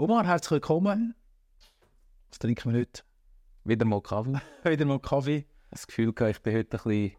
[0.00, 1.14] Omar, herzlich willkommen.
[2.30, 3.02] Was trinken wir heute?
[3.64, 4.40] Wieder mal Kaffee.
[4.64, 5.44] Wieder mal Kaffee.
[5.70, 7.16] Das Gefühl gehabt, ich bin heute ein bisschen...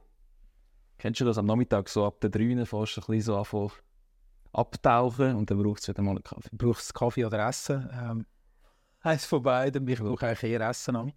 [0.98, 3.70] Kennst du das am Nachmittag so ab der 3 fast ein bisschen so anfangen
[4.52, 6.50] abtauchen und dann braucht es wieder mal einen Kaffee.
[6.54, 7.88] Braucht es Kaffee oder Essen?
[7.94, 8.26] Ähm,
[9.02, 9.88] eins von beiden.
[9.88, 10.96] Ich brauche eigentlich eher Essen.
[10.96, 11.14] An.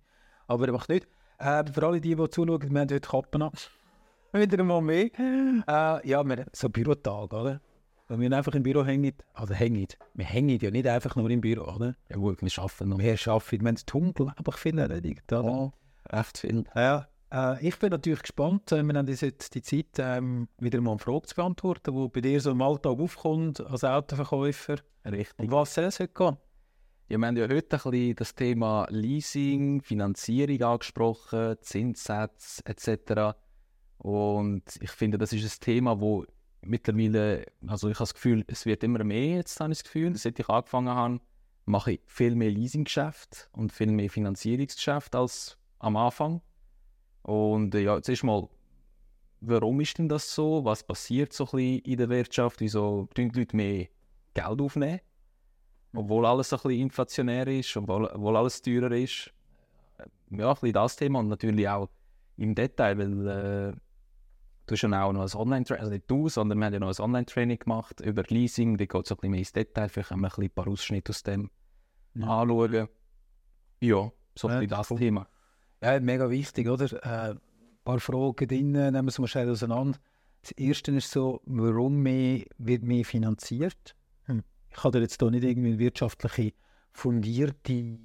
[0.46, 1.09] Aber macht nicht.
[1.39, 3.53] Äh, für alle, die, die zuschauen, wir haben heute Kappen an.
[4.35, 5.09] wieder mal mehr.
[5.19, 7.62] Äh, ja, wir, so Bürotag, oder?
[8.07, 11.41] Wenn wir einfach im Büro hängen, oder hängen, wir hängen ja nicht einfach nur im
[11.41, 11.95] Büro, oder?
[12.11, 12.98] Ja gut, wir arbeiten noch.
[12.98, 15.72] Wir arbeiten, wir haben unglaublich viel erledigt, oder?
[16.13, 16.64] Ja, echt viel.
[16.75, 18.71] Ja, äh, ich bin natürlich gespannt.
[18.72, 22.21] Äh, wir haben jetzt die Zeit, ähm, wieder mal eine Frage zu beantworten, die bei
[22.21, 24.77] dir so im Alltag aufkommt, als Autoverkäufer.
[25.07, 25.39] Richtig.
[25.39, 26.36] Um was soll es heute gehen?
[27.08, 33.36] Ja, wir haben ja heute ein bisschen das Thema Leasing, Finanzierung angesprochen, Zinssätze etc.
[33.98, 36.25] Und ich finde, das ist ein Thema, wo
[36.67, 40.17] mittlerweile, also ich habe das Gefühl, es wird immer mehr, jetzt habe ich das Gefühl,
[40.17, 41.20] seit ich angefangen habe,
[41.67, 46.42] mache ich viel mehr Leasinggeschäft und viel mehr Finanzierungsgeschäft als am Anfang.
[47.22, 48.48] Und äh, ja, jetzt ist mal,
[49.41, 50.64] warum ist denn das so?
[50.64, 52.61] Was passiert so ein bisschen in der Wirtschaft?
[52.61, 53.88] Wieso tun die Leute mehr
[54.34, 55.00] Geld aufnehmen?
[55.94, 59.33] Obwohl alles ein bisschen inflationär ist, obwohl, obwohl alles teurer ist.
[60.31, 61.88] Ja, ein bisschen das Thema und natürlich auch
[62.36, 63.72] im Detail, weil äh,
[64.66, 66.88] du hast ja auch noch ein Online-Training, also nicht du, sondern wir haben ja noch
[66.88, 70.22] ein Online-Training gemacht über Leasing, da geht es ein bisschen mehr ins Detail, vielleicht können
[70.22, 71.50] wir ein, paar Ausschnitte aus dem
[72.14, 72.26] ja.
[72.26, 72.88] anschauen.
[73.80, 74.98] Ja, so ein bisschen das cool.
[74.98, 75.28] Thema.
[75.82, 76.86] Ja, mega wichtig, oder?
[77.04, 77.40] Äh, ein
[77.84, 79.98] paar Fragen drin, nehmen wir es mal schnell auseinander.
[80.42, 83.94] Das erste ist so, warum mehr, wird mehr finanziert?
[84.24, 84.42] Hm.
[84.70, 86.52] Ich kann dir jetzt hier nicht irgendwie eine wirtschaftliche,
[86.92, 87.98] fundierte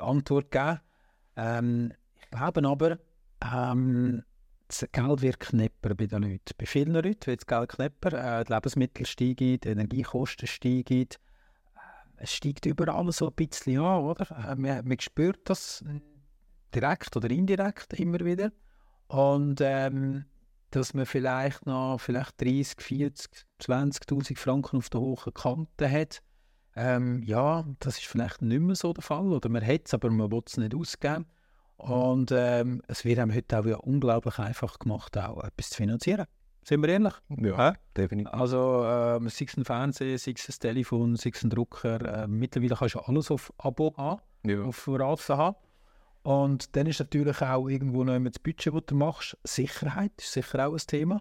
[0.00, 0.80] Antwort geben.
[1.36, 2.98] Ähm, ich glaube aber,
[3.42, 4.22] ähm,
[4.68, 6.54] das Geld wird knapper bei den Leuten.
[6.56, 8.40] Bei vielen Leuten wird das Geld knapper.
[8.40, 11.02] Äh, die Lebensmittel steigen, die Energiekosten steigen.
[11.02, 11.06] Äh,
[12.16, 14.30] es steigt überall so ein bisschen an, oder?
[14.30, 15.84] Äh, man, man spürt das
[16.74, 18.52] direkt oder indirekt immer wieder.
[19.08, 20.24] Und ähm,
[20.70, 26.22] dass man vielleicht noch vielleicht 30, 40, 20'000 Franken auf der hohen Kante hat,
[26.76, 29.32] ähm, ja, das ist vielleicht nicht mehr so der Fall.
[29.32, 31.26] Oder man hat es, aber man will es nicht ausgeben.
[31.76, 36.26] Und ähm, es wird einem heute auch ja unglaublich einfach gemacht, auch etwas zu finanzieren.
[36.64, 37.12] Sind wir ehrlich?
[37.28, 37.74] Ja, ja?
[37.96, 38.32] definitiv.
[38.32, 42.22] Also, ähm, sei es ein Fernseher, sei es ein Telefon, sei es ein Drucker.
[42.22, 44.62] Äh, mittlerweile kannst du alles auf Abo haben, ja.
[44.62, 45.56] auf Rate haben.
[46.22, 49.36] Und dann ist natürlich auch irgendwo noch das Budget, das du machst.
[49.44, 51.20] Sicherheit ist sicher auch ein Thema.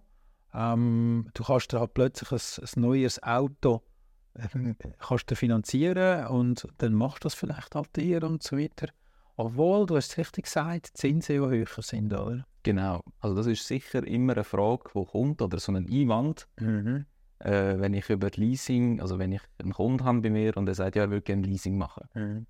[0.53, 3.81] Ähm, du kannst halt plötzlich ein, ein neues Auto
[4.35, 8.87] äh, kannst du finanzieren und dann machst du das vielleicht halt hier und so weiter.
[9.35, 12.45] Obwohl, du hast es richtig gesagt, die Zinsen ja höher sind, oder?
[12.63, 13.01] Genau.
[13.19, 16.47] Also das ist sicher immer eine Frage, die kommt, oder so ein Einwand.
[16.59, 17.05] Mhm.
[17.39, 20.75] Äh, wenn ich über Leasing, also wenn ich einen Kunden habe bei mir und er
[20.75, 22.07] sagt, ja, er würde gerne Leasing machen.
[22.13, 22.45] Mhm.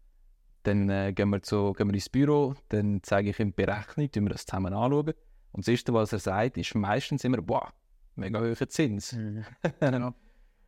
[0.63, 4.11] Dann äh, gehen, wir zu, gehen wir ins Büro, dann zeige ich ihm die Berechnung,
[4.11, 5.13] tun wir das zusammen anschauen.
[5.51, 7.73] Und das Erste, was er sagt, ist meistens immer, boah,
[8.15, 9.13] mega hoher Zins.
[9.13, 9.43] Mhm.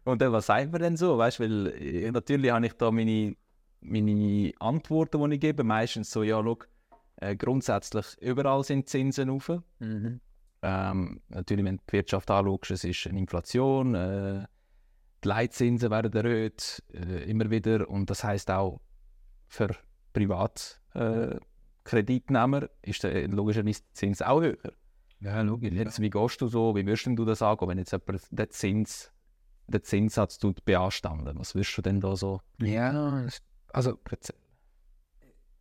[0.05, 1.17] und dann, was sagt man denn so?
[1.17, 3.35] Weißt, weil äh, natürlich habe ich da meine
[3.85, 6.57] meine Antworten, die ich gebe, meistens so, ja, schau,
[7.17, 9.51] äh, grundsätzlich überall sind Zinsen rauf.
[9.79, 10.19] Mhm.
[10.61, 14.45] Ähm, natürlich, wenn du die Wirtschaft anschaust, es ist eine Inflation, äh,
[15.23, 17.89] die Leitzinsen werden erhöht, äh, immer wieder.
[17.89, 18.79] Und das heißt auch
[19.47, 19.75] für
[20.13, 24.57] Privatkreditnehmer äh, ist der logischerweise der Zins auch höher.
[25.19, 25.73] Ja, logisch.
[25.73, 29.11] Jetzt, wie gehst du so, wie würdest du das sagen, wenn jetzt jemand den, Zins,
[29.67, 31.37] den Zinssatz beanstanden?
[31.39, 32.41] Was würdest du denn da so?
[32.59, 33.27] Ja,
[33.75, 33.99] also,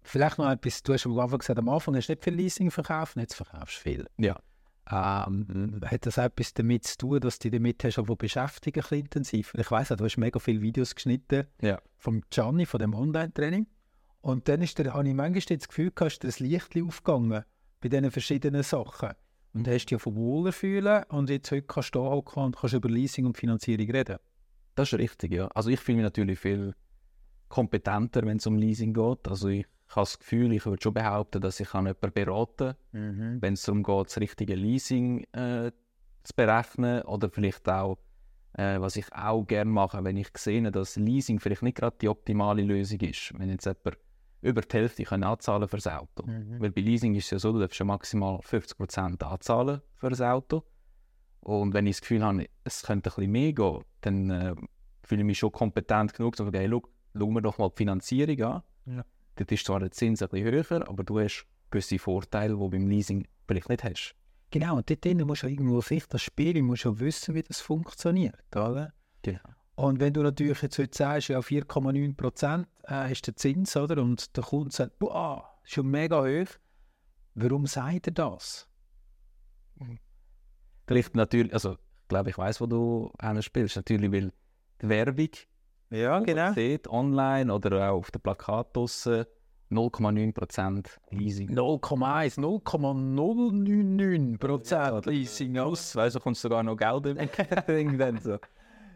[0.04, 2.70] vielleicht noch etwas, du hast am Anfang gesagt, am Anfang hast du nicht viel Leasing
[2.70, 4.06] verkauft, jetzt verkaufst du viel.
[4.18, 4.38] Ja.
[4.88, 9.52] Ähm, hat das etwas damit zu tun, dass du dich damit hast, aber beschäftigen intensiv?
[9.54, 11.80] Ich weiss auch, du hast mega viele Videos geschnitten ja.
[11.96, 13.66] vom Gianni, von dem Online-Training.
[14.20, 17.44] Und dann ist der, habe ich manchmal das Gefühl, du das Licht aufgegangen
[17.80, 19.10] bei diesen verschiedenen Sachen.
[19.54, 22.74] Und hast dich ja von wohler fühlen und jetzt heute kannst du da und kannst
[22.74, 24.18] über Leasing und Finanzierung reden.
[24.76, 25.48] Das ist richtig, ja.
[25.48, 26.74] Also ich fühle mich natürlich viel
[27.48, 29.28] kompetenter, wenn es um Leasing geht.
[29.28, 33.42] Also ich habe das Gefühl, ich würde schon behaupten, dass ich jemanden beraten kann, mhm.
[33.42, 35.70] wenn es darum geht, das richtige Leasing äh,
[36.24, 37.98] zu berechnen oder vielleicht auch,
[38.54, 42.08] äh, was ich auch gerne mache, wenn ich sehe, dass Leasing vielleicht nicht gerade die
[42.08, 43.32] optimale Lösung ist.
[43.38, 43.98] Wenn jetzt jemand
[44.40, 46.26] über die Hälfte kann anzahlen für das Auto.
[46.26, 46.60] Mhm.
[46.60, 50.20] Weil bei Leasing ist es ja so, du darfst ja maximal 50% anzahlen für das
[50.20, 50.64] Auto.
[51.40, 54.54] Und wenn ich das Gefühl habe, es könnte ein bisschen mehr gehen, dann äh,
[55.02, 57.76] fühle ich mich schon kompetent genug, zu sagen, hey, look, schauen wir doch mal die
[57.76, 58.62] Finanzierung an.
[58.86, 59.04] Ja.
[59.36, 62.70] Dort ist zwar der Zins ein bisschen höher, aber du hast gewisse Vorteile, die du
[62.70, 64.14] beim Leasing vielleicht nicht hast.
[64.50, 68.54] Genau, und dort musst du irgendwo sich das Spiel, musst du wissen, wie das funktioniert,
[68.54, 68.92] oder?
[69.22, 69.40] Genau.
[69.76, 74.00] Und wenn du natürlich jetzt heute sagst, ja 4,9 Prozent äh, ist der Zins, oder?
[74.00, 76.48] Und der Kunde sagt, boah, schon mega hoch.
[77.34, 78.68] Warum sagt er das?
[80.86, 83.74] Vielleicht natürlich, also ich glaube, ich weiß, wo du spielst.
[83.74, 84.32] Natürlich, weil
[84.80, 85.30] die Werbung
[85.90, 89.26] Ja, die man sieht, online oder auch auf den Plakaten draussen,
[89.70, 91.50] 0,9% Leasing.
[91.50, 95.96] 0,1, 0,099 Prozent Leasing aus.
[95.96, 97.06] Weißt du, kommt sogar noch Geld
[97.66, 98.38] irgendwann so.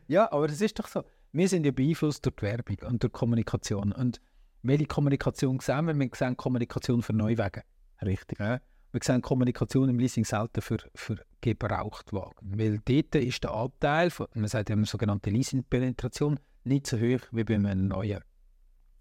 [0.06, 1.02] Ja, aber das ist doch so.
[1.32, 3.92] Wir sind ja beeinflusst durch die Werbung und durch die Kommunikation.
[3.92, 4.20] Und
[4.62, 5.94] welche Kommunikation sehen wir?
[5.94, 7.62] Wir sehen Kommunikation für Neuwagen.
[8.02, 8.38] Richtig.
[8.38, 8.60] Ja.
[8.92, 12.58] Wir sehen Kommunikation im Leasing selten für, für Gebrauchtwagen.
[12.58, 17.44] Weil dort ist der Anteil, von, man sagt ja sogenannte Leasing-Penetration, nicht so hoch wie
[17.44, 18.22] bei einem neuen.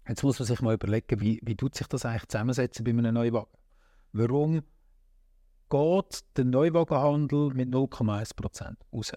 [0.08, 3.14] Jetzt muss man sich mal überlegen, wie, wie tut sich das eigentlich zusammensetzen bei einem
[3.14, 3.50] Neuwagen?
[4.12, 4.62] Warum
[5.68, 9.12] geht der Neuwagenhandel mit 0,1% raus?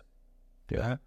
[0.70, 1.00] Ja.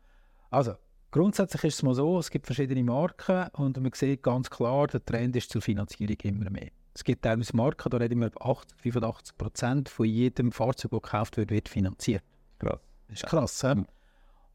[0.50, 0.74] Also,
[1.10, 5.04] grundsätzlich ist es mal so, es gibt verschiedene Marken und man sieht ganz klar, der
[5.04, 6.70] Trend ist zur Finanzierung immer mehr.
[6.94, 11.02] Es gibt teilweise Marken, da reden wir über 80, 85 Prozent von jedem Fahrzeug, das
[11.02, 12.22] gekauft wird, wird finanziert.
[12.58, 12.80] Krass.
[13.08, 13.84] Das ist krass, hä?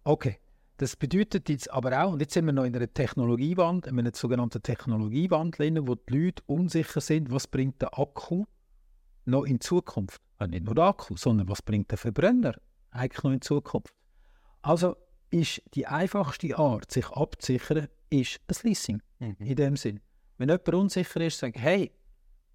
[0.06, 0.40] Okay.
[0.80, 4.14] Das bedeutet jetzt aber auch, und jetzt sind wir noch in einer Technologiewand, in einer
[4.14, 8.46] sogenannten Technologiewandel, drin, wo die Leute unsicher sind, was bringt der Akku
[9.26, 10.22] noch in Zukunft.
[10.40, 12.56] Äh, nicht nur der Akku, sondern was bringt der Verbrenner
[12.92, 13.94] eigentlich noch in Zukunft.
[14.62, 14.96] Also
[15.32, 19.02] ist die einfachste Art, sich abzusichern, ist ein Leasing.
[19.20, 20.00] In dem Sinn.
[20.38, 21.92] Wenn jemand unsicher ist, sagt, hey,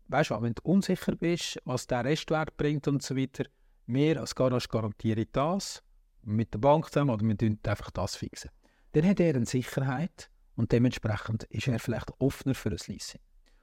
[0.08, 3.44] weißt du, was, wenn du unsicher bist, was der Restwert bringt und so weiter,
[3.86, 5.82] wir als Garage garantieren das
[6.24, 8.50] mit der Bank zusammen oder wir tun einfach das fixen.
[8.92, 13.20] Dann hat er eine Sicherheit und dementsprechend ist er vielleicht offener für ein Leasing.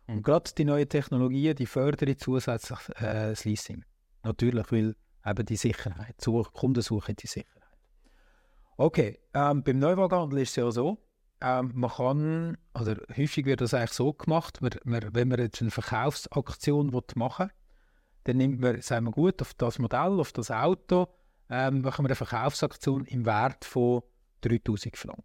[0.07, 0.15] Mhm.
[0.17, 3.83] Und gerade die neuen Technologien, die fördern zusätzlich äh, das Leasing.
[4.23, 7.61] Natürlich, weil eben die Sicherheit, Such, Kunden suchen die Sicherheit.
[8.77, 10.97] Okay, ähm, beim Neuwagenhandel ist es ja so,
[11.41, 15.61] ähm, man kann, oder häufig wird das eigentlich so gemacht, man, man, wenn man jetzt
[15.61, 17.55] eine Verkaufsaktion machen will,
[18.23, 21.07] dann nimmt man, sagen wir gut, auf das Modell, auf das Auto,
[21.51, 24.01] ähm, machen wir eine Verkaufsaktion im Wert von
[24.42, 25.24] 3000 Franken.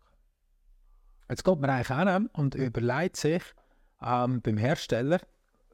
[1.30, 3.42] Jetzt geht man eigentlich hin und überlegt sich
[4.02, 5.20] ähm, beim Hersteller,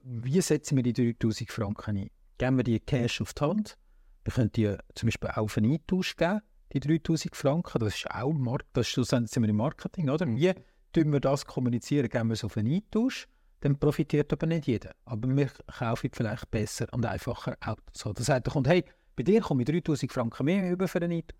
[0.02, 2.10] wie setzen wir die 3000 Franken ein?
[2.36, 3.78] Geben wir die Cash auf die Hand?
[4.24, 6.40] Wir können die zum Beispiel auf einen Eintausch geben,
[6.72, 7.78] die 3000 Franken.
[7.78, 10.26] Das ist auch Markt, das ist sind wir im Marketing, oder?
[10.26, 10.52] Wie
[10.92, 12.08] tun wir das kommunizieren?
[12.10, 13.26] Geben wir es auf einen Eintausch?
[13.60, 14.90] Dann profitiert aber nicht jeder.
[15.04, 15.48] Aber wir
[15.78, 18.14] kaufen vielleicht besser und einfacher Autos.
[18.14, 18.84] Das heißt, der Kunde, hey,
[19.16, 21.38] bei dir komme ich 3000 Franken mehr über für einen Eintausch.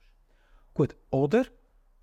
[0.74, 1.44] Gut, oder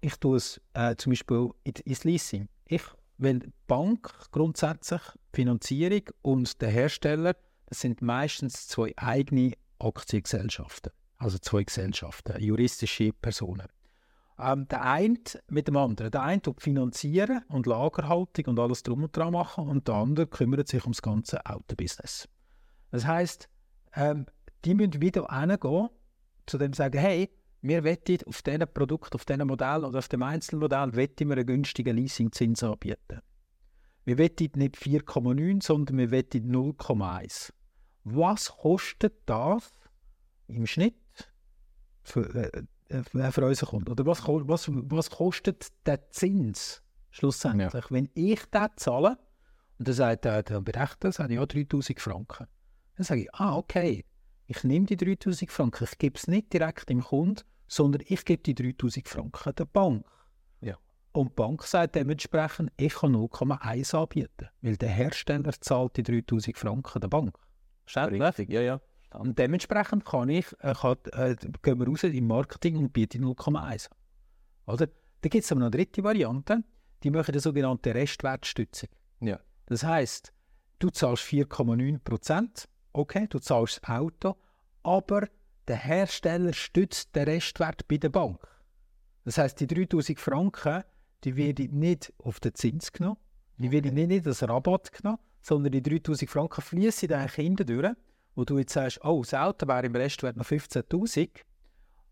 [0.01, 2.48] ich tue es äh, zum Beispiel in- ins Leasing.
[2.66, 2.83] Ich,
[3.18, 5.01] weil die Bank grundsätzlich,
[5.33, 7.36] Finanzierung und der Hersteller,
[7.66, 10.92] das sind meistens zwei eigene Aktiengesellschaften.
[11.18, 13.68] Also zwei Gesellschaften, juristische Personen.
[14.39, 15.19] Ähm, der eine
[15.50, 16.12] mit dem anderen.
[16.12, 20.27] Der eine tut finanzieren und Lagerhaltung und alles drum und dran machen und der andere
[20.27, 22.30] kümmert sich ums ganze Autobusiness.
[22.92, 23.50] Das heißt,
[23.95, 24.27] ähm,
[24.66, 25.90] die müssen wieder hingehen,
[26.46, 27.30] zu dem sagen, hey,
[27.62, 31.46] wir wetten auf diesem Produkt, auf diesem Modell oder auf dem Einzelmodell wetten wir einen
[31.46, 33.22] günstigen Leasingzins anbieten.
[34.06, 37.52] Wir wetten nicht 4,9, sondern wir wetten 0,1.
[38.06, 39.72] Was kostet das
[40.48, 40.96] im Schnitt
[42.02, 43.92] für, äh, äh, für unseren Kunden?
[43.92, 46.82] Oder was, was, was kostet der Zins
[47.12, 49.18] schlussendlich, wenn ich den zahle?
[49.78, 52.48] Und dann sagt der, der Berechner, sagt, ja, 3000 Franken.
[52.95, 54.06] Dann sage ich, ah, okay,
[54.50, 58.42] ich nehme die 3000 Franken, ich gebe es nicht direkt dem Kunden, sondern ich gebe
[58.42, 60.04] die 3000 Franken der Bank.
[60.60, 60.76] Ja.
[61.12, 66.58] Und die Bank sagt dementsprechend, ich kann 0,1 anbieten, weil der Hersteller zahlt die 3000
[66.58, 67.38] Franken der Bank.
[67.84, 68.24] Verständlich?
[68.24, 68.82] Richtig, ja, ja.
[69.14, 73.88] Und dementsprechend kann ich, äh, kann, äh, gehen wir raus im Marketing und bieten 0,1
[73.92, 74.74] an.
[74.74, 74.88] Oder?
[75.22, 76.64] Da gibt es aber noch eine dritte Variante,
[77.04, 78.90] die machen die sogenannte Restwertstützung.
[79.20, 79.40] Ja.
[79.68, 80.34] Das heißt,
[80.80, 84.36] du zahlst 4,9 Prozent, okay, du zahlst das Auto,
[84.84, 85.28] aber
[85.68, 88.40] der Hersteller stützt den Restwert bei der Bank.
[89.26, 90.84] Das heißt, die 3000 Franken,
[91.24, 93.18] die werden nicht auf den Zins genommen,
[93.58, 97.94] die werden nicht das Rabatt genommen, sondern die 3000 Franken fließen eigentlich durch,
[98.36, 101.30] wo du jetzt sagst, oh, das Auto wäre im Restwert noch 15'000,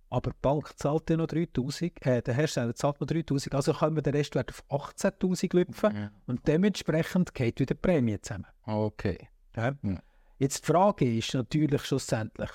[0.10, 3.96] aber die Bank zahlt dir noch 3000, äh, der Hersteller zahlt noch 3000, also können
[3.96, 4.64] wir den Restwert auf
[4.96, 6.12] 18'000 lüpfen Ja.
[6.28, 8.46] und dementsprechend geht wieder die Prämie zusammen.
[8.64, 9.30] Okay.
[9.56, 9.74] Ja.
[9.82, 10.00] Ja.
[10.38, 12.52] Jetzt die Frage ist natürlich schlussendlich,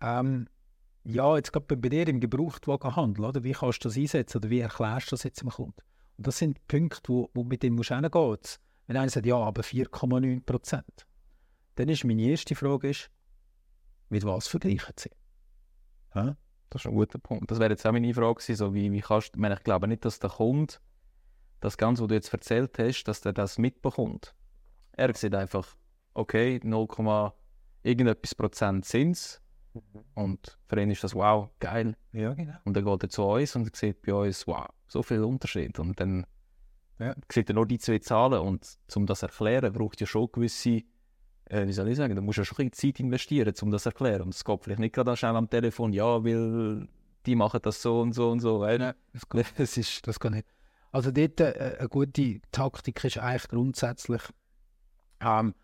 [0.00, 0.46] ähm,
[1.04, 3.44] ja, jetzt gerade bei dir im Gebrauchtwagenhandel, oder?
[3.44, 5.80] wie kannst du das einsetzen oder wie erklärst du das jetzt dem Kunden?
[6.16, 8.38] Und das sind Punkte, wo, wo mit denen musst du hingehen.
[8.86, 11.06] Wenn einer sagt, ja, aber 4,9 Prozent,
[11.76, 13.10] dann ist meine erste Frage, ist,
[14.10, 15.10] mit was vergleichen sie?
[16.14, 16.36] Ja?
[16.70, 17.50] Das ist ein guter Punkt.
[17.50, 20.04] Das wäre jetzt auch meine Frage gewesen, so wie, wie kannst ich ich glaube nicht,
[20.04, 20.74] dass der Kunde
[21.60, 24.34] das Ganze, was du jetzt erzählt hast, dass der das mitbekommt.
[24.92, 25.76] Er sieht einfach,
[26.14, 27.32] okay, 0,
[27.82, 29.40] irgendetwas Prozent Zins.
[30.14, 31.96] Und für ihn ist das wow, geil.
[32.12, 32.54] Ja, genau.
[32.64, 35.78] Und dann geht er zu uns und sieht bei uns, wow, so viel Unterschied.
[35.80, 36.26] Und dann
[37.00, 37.14] Ja.
[37.30, 38.40] sieht er nur die zwei Zahlen.
[38.40, 40.82] Und um das zu erklären, braucht ja schon gewisse,
[41.46, 43.70] äh, wie soll ich sagen, da musst du ja schon ein bisschen Zeit investieren, um
[43.72, 44.22] das zu erklären.
[44.22, 46.86] Und es geht vielleicht nicht gerade schnell am Telefon, ja, weil
[47.26, 48.64] die machen das so und so und so.
[48.64, 50.46] Nein, das geht, das ist, das geht nicht.
[50.92, 54.22] Also dort äh, eine gute Taktik ist eigentlich grundsätzlich,
[55.20, 55.54] ähm,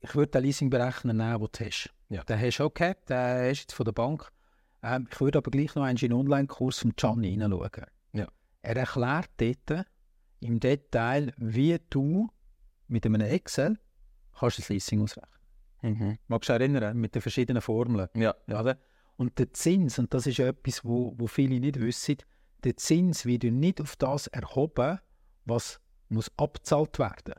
[0.00, 1.90] ich würde den Leasingberechner nehmen, den du hast.
[2.08, 2.24] Ja.
[2.24, 4.30] Den hast du okay, den hast du jetzt von der Bank.
[4.82, 7.86] Ähm, ich würde aber gleich noch einen in Online-Kurs von Gianni hineinschauen.
[8.12, 8.28] Ja.
[8.62, 9.86] Er erklärt dort
[10.40, 12.28] im Detail, wie du
[12.86, 13.78] mit einem Excel
[14.38, 15.40] kannst das Leasing ausrechnen.
[15.82, 16.18] mhm.
[16.28, 18.08] Magst du dich erinnern, mit den verschiedenen Formeln?
[18.14, 18.76] ja, Ja?
[19.16, 22.18] Und der Zins, und das ist etwas, wo, wo viele nicht wissen,
[22.62, 25.00] der Zins wird nicht auf das erhoben,
[25.44, 27.34] was muss abgezahlt werden.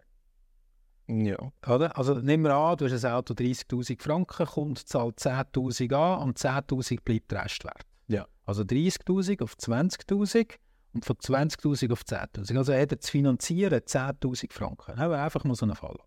[1.09, 1.97] Ja, Oder?
[1.97, 6.37] Also nehmen wir an, du hast ein Auto 30'000 Franken, Kunde zahlt 10'000 an und
[6.37, 7.81] 10'000 bleibt der Restwert.
[8.07, 8.27] Ja.
[8.45, 10.57] Also 30'000 auf 20'000
[10.93, 12.57] und von 20'000 auf 10'000.
[12.57, 14.95] Also er hat zu finanzieren 10'000 Franken.
[14.95, 15.97] Nehmen wir einfach mal so einen Fall.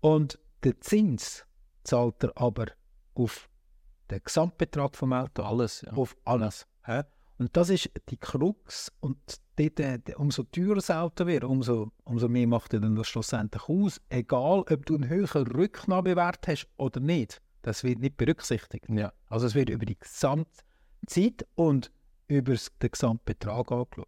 [0.00, 1.46] Und der Zins
[1.84, 2.66] zahlt er aber
[3.14, 3.48] auf
[4.10, 5.82] den Gesamtbetrag vom Auto, alles.
[5.82, 5.92] Ja.
[5.92, 6.66] auf alles.
[6.84, 7.02] hä?
[7.42, 8.92] Und das ist die Krux.
[9.00, 9.18] Und
[9.56, 13.68] dort, äh, umso teurer das Auto wird, umso, umso mehr macht er dann das schlussendlich
[13.68, 14.00] aus.
[14.10, 17.42] Egal, ob du einen höheren Rücknahmewert hast oder nicht.
[17.62, 18.84] Das wird nicht berücksichtigt.
[18.90, 19.12] ja.
[19.26, 21.90] Also es wird über die Gesamtzeit und
[22.28, 24.06] über den Gesamtbetrag angeschaut.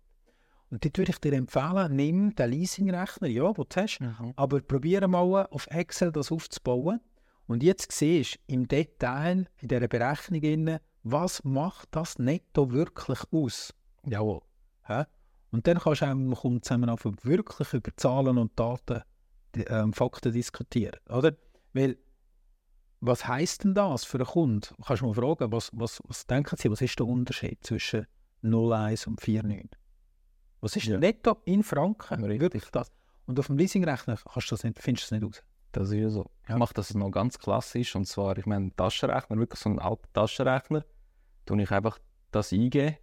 [0.70, 4.32] Und dort würde ich dir empfehlen, nimm den Leasingrechner, ja, den du hast, Mhm.
[4.36, 7.00] aber probiere mal auf Excel das aufzubauen.
[7.48, 13.74] Und jetzt siehst du im Detail in dieser Berechnung, was macht das netto wirklich aus?
[14.06, 14.40] Jawohl.
[14.86, 15.04] Hä?
[15.50, 19.02] Und dann kannst du auch mit dem Kunden zusammen anfangen, wirklich über Zahlen und Daten,
[19.54, 20.98] die, ähm, Fakten diskutieren.
[21.08, 21.36] Oder?
[21.72, 21.96] Weil,
[23.00, 24.74] was heisst denn das für einen Kunden?
[24.84, 28.06] Kannst du mal fragen, was, was, was denken Sie, was ist der Unterschied zwischen
[28.42, 29.68] 0,1 und 4,9?
[30.60, 30.98] Was ist Ja.
[30.98, 32.24] netto in Franken?
[32.24, 32.40] Richtig.
[32.40, 32.90] Wirklich das?
[33.26, 35.44] Und auf dem Leasingrechner kannst du das nicht, findest du das nicht raus.
[35.72, 36.30] Das ist ja so.
[36.48, 36.54] Ja.
[36.54, 37.94] Ich mache das noch ganz klassisch.
[37.96, 40.84] Und zwar, ich meine, Taschenrechner, wirklich so einen alten Taschenrechner.
[41.46, 41.98] Tue ich einfach
[42.30, 42.96] das eingeben.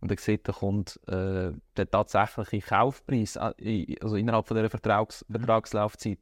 [0.00, 5.24] Und dann sieht der Kunde äh, den tatsächlichen Kaufpreis, i- also innerhalb von dieser Vertrags
[5.30, 6.18] Vertragslaufzeit.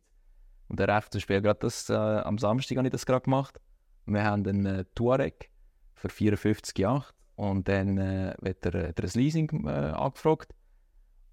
[0.69, 3.61] Und der rechnet zum Beispiel gerade das, äh, am Samstag habe ich das gerade gemacht.
[4.07, 5.51] Wir haben einen äh, Touareg
[5.95, 7.05] für 54,8
[7.37, 10.55] und dann äh, wird er, äh, der ein Leasing äh, angefragt.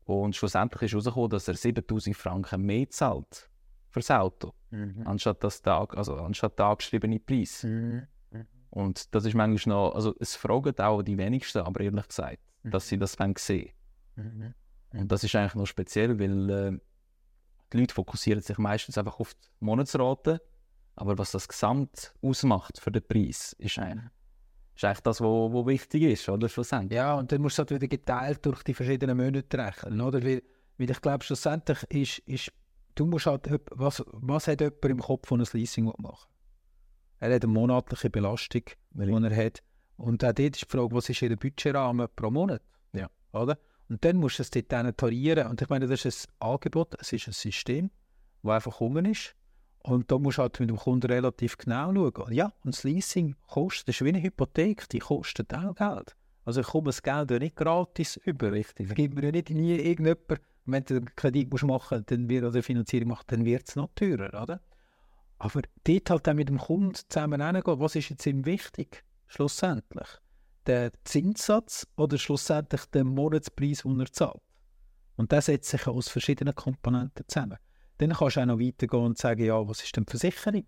[0.06, 3.50] Und schlussendlich ist herausgekommen, dass er 7000 Franken mehr zahlt
[3.90, 4.54] für das Auto,
[5.06, 7.64] anstatt, das der, also anstatt der angeschriebene Preis.
[8.74, 12.88] Und das ist manchmal noch, also es fragen auch die wenigsten, aber ehrlich gesagt, dass
[12.88, 13.72] sie das wollen sehen.
[14.16, 16.80] Und das ist eigentlich noch speziell, weil äh,
[17.72, 20.42] die Leute fokussieren sich meistens einfach auf die Monatsrate,
[20.96, 24.10] aber was das Gesamt ausmacht für den Preis, ist eigentlich,
[24.76, 26.98] ist eigentlich das, was wo, wo wichtig ist, oder schlussendlich.
[26.98, 30.24] Ja, und dann musst du halt wieder geteilt durch die verschiedenen Monate rechnen, oder?
[30.24, 30.42] Weil,
[30.80, 32.52] weil ich glaube, schlussendlich ist, ist
[32.96, 36.33] du musst halt, was, was hat jemand im Kopf, der ein Leasing machen
[37.24, 39.64] Er hat eine monatliche Belastung, die er hat.
[39.96, 42.62] Und auch dort ist die Frage, was ist ihr Budgetrahmen pro Monat?
[42.92, 43.10] Ja.
[43.32, 43.58] Oder?
[43.88, 45.48] Und dann musst du es dort dann tarieren.
[45.48, 47.92] Und ich meine, das ist ein Angebot, es ist ein System,
[48.42, 49.36] das einfach gekommen ist.
[49.84, 52.34] Und da musst du halt mit dem Kunden relativ genau schauen.
[52.34, 56.18] Ja, und das Leasing kostet, das ist wie eine Hypothek, die kostet auch Geld.
[56.44, 58.52] Also ich komme das Geld ja nicht gratis über.
[58.52, 58.90] Richtig.
[58.90, 62.44] Es gibt mir ja nicht nie irgendjemand, wenn du einen Kredit musst machen dann wird,
[62.44, 64.60] oder eine Finanzierung macht, dann wird es noch teurer, oder?
[65.40, 70.08] Aber dort halt dann mit dem Kunden zusammen hingehen, was ist jetzt ihm wichtig, schlussendlich?
[70.66, 74.42] Der Zinssatz oder schlussendlich der Monatspreis, den er zahlt?
[75.16, 77.58] Und das setzt sich aus verschiedenen Komponenten zusammen.
[77.98, 80.66] Dann kannst du auch noch weitergehen und sagen, ja, was ist denn die Versicherung?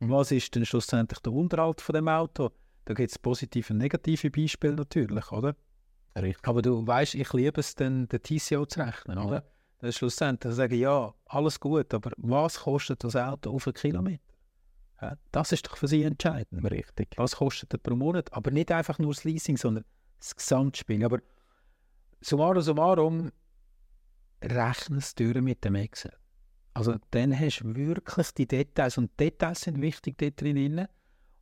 [0.00, 2.50] Was ist denn schlussendlich der Unterhalt von dem Auto?
[2.84, 5.56] Da gibt es positive und negative Beispiele natürlich, oder?
[6.16, 6.46] Richtig.
[6.46, 9.44] Aber du weißt, ich liebe es, dann den TCO zu rechnen, oder?
[9.80, 14.22] Ist schlussendlich zu sagen, ja, alles gut, aber was kostet das Auto auf einen Kilometer?
[15.02, 16.70] Ja, das ist doch für sie entscheidend.
[16.70, 17.08] Richtig.
[17.16, 18.32] Was kostet er pro Monat?
[18.32, 19.84] Aber nicht einfach nur das Leasing, sondern
[20.18, 21.04] das Gesamtspiel.
[21.04, 21.18] Aber
[22.20, 23.32] summarum summarum,
[24.42, 26.12] rechne es durch mit dem Excel.
[26.72, 30.88] Also dann hast du wirklich die Details und die Details sind wichtig dort drin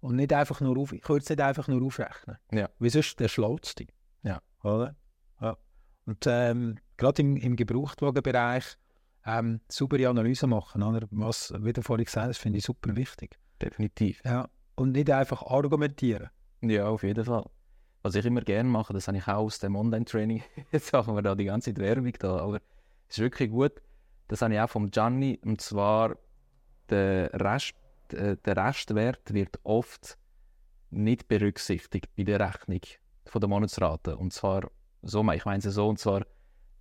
[0.00, 2.36] und nicht einfach nur auf, ich würde es nicht einfach nur aufrechnen.
[2.50, 2.68] Ja.
[2.78, 3.88] Wie sonst der schlaut dich.
[4.22, 4.42] Ja.
[4.62, 4.96] Oder?
[5.40, 5.56] Ja.
[6.04, 8.64] Und ähm, gerade im, im Gebrauchtwagenbereich
[9.26, 11.06] ähm, saubere Analyse machen, oder?
[11.10, 13.38] was, wie du vorhin gesagt hast, finde ich super wichtig.
[13.60, 14.20] Definitiv.
[14.24, 14.48] Ja.
[14.76, 16.30] Und nicht einfach argumentieren.
[16.60, 17.44] Ja, auf jeden Fall.
[18.02, 20.42] Was ich immer gerne mache, das habe ich auch aus dem Online-Training.
[20.72, 22.60] Jetzt machen wir da die ganze Zeit Werbung da, aber
[23.08, 23.82] es ist wirklich gut.
[24.28, 25.38] Das habe ich auch vom Gianni.
[25.44, 26.16] Und zwar,
[26.88, 27.74] der, Rest,
[28.12, 30.18] äh, der Restwert wird oft
[30.90, 32.80] nicht berücksichtigt bei der Rechnung
[33.26, 34.16] von der Monatsrate.
[34.16, 34.70] Und zwar,
[35.02, 36.24] so, ich meine es so, und zwar,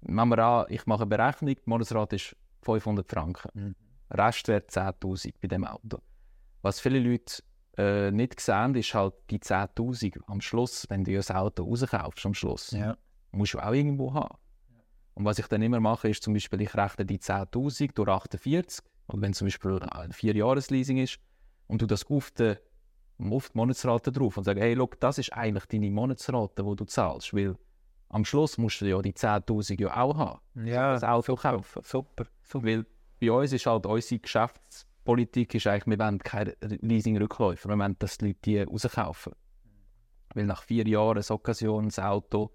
[0.01, 3.50] nehmen wir an, ich mache eine Berechnung, die Monatsrate ist 500 Franken.
[3.53, 3.75] Mhm.
[4.10, 6.00] Restwert 10'000 bei dem Auto.
[6.62, 7.41] Was viele Leute
[7.77, 12.34] äh, nicht sehen, ist halt die 10'000 am Schluss, wenn du das Auto rauskaufst am
[12.34, 12.72] Schluss.
[12.72, 12.98] Ja.
[13.31, 14.38] Musst du auch irgendwo haben.
[15.13, 18.86] Und was ich dann immer mache, ist zum Beispiel, ich rechne die 10'000 durch 48.
[19.08, 21.20] Und wenn zum Beispiel ein 4-Jahres-Leasing ist
[21.67, 22.55] und du das auf die,
[23.20, 26.86] auf die Monatsrate drauf und sagst, hey, look, das ist eigentlich deine Monatsrate, die du
[26.86, 27.34] zahlst.
[27.34, 27.55] Weil
[28.12, 30.68] am Schluss musst du ja die 10'000 ja auch haben.
[30.68, 31.82] Ja, das Auto kaufen.
[31.84, 32.68] Super, super.
[32.68, 32.86] Weil
[33.20, 38.18] bei uns ist halt unsere Geschäftspolitik ist eigentlich, wir wollen keine Leasing-Rückläufer, wir wollen, dass
[38.18, 39.34] die Leute die rauskaufen.
[40.34, 42.51] Weil nach vier Jahren ein Occasionsauto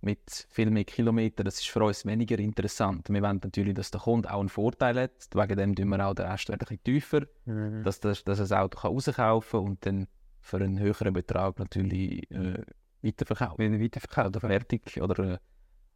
[0.00, 3.08] mit viel mehr Kilometern, das ist für uns weniger interessant.
[3.08, 5.28] Wir wollen natürlich, dass der Kunde auch einen Vorteil hat.
[5.32, 7.82] Wegen dem tun wir auch den ein bisschen tiefer, mhm.
[7.82, 10.06] dass, dass er das Auto rauskaufen kann und dann
[10.40, 12.62] für einen höheren Betrag natürlich äh,
[13.04, 13.80] weiterverkaufen.
[13.80, 14.28] Weiterverkaufen.
[14.28, 15.38] Oder fertig oder äh,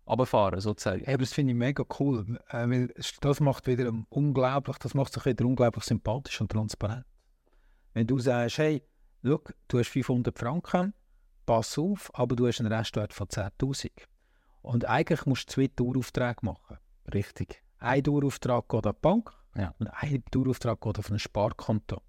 [0.07, 1.03] runterfahren sozusagen.
[1.05, 5.13] Ja, aber das finde ich mega cool, äh, weil das macht wieder unglaublich, das macht
[5.13, 7.05] sich wieder unglaublich sympathisch und transparent.
[7.95, 8.83] Wenn du sagst, hey,
[9.25, 10.95] schau, du hast 500 Franken,
[11.47, 13.91] pass auf, aber du hast einen Restwert von 10'000.
[14.63, 16.79] Und eigentlich musst du zwei Daueraufträge machen.
[17.13, 17.63] Richtig.
[17.79, 19.75] Ein Dauerauftrag geht an die Bank ja.
[19.79, 22.03] und ein Dauerauftrag geht auf ein Sparkonto.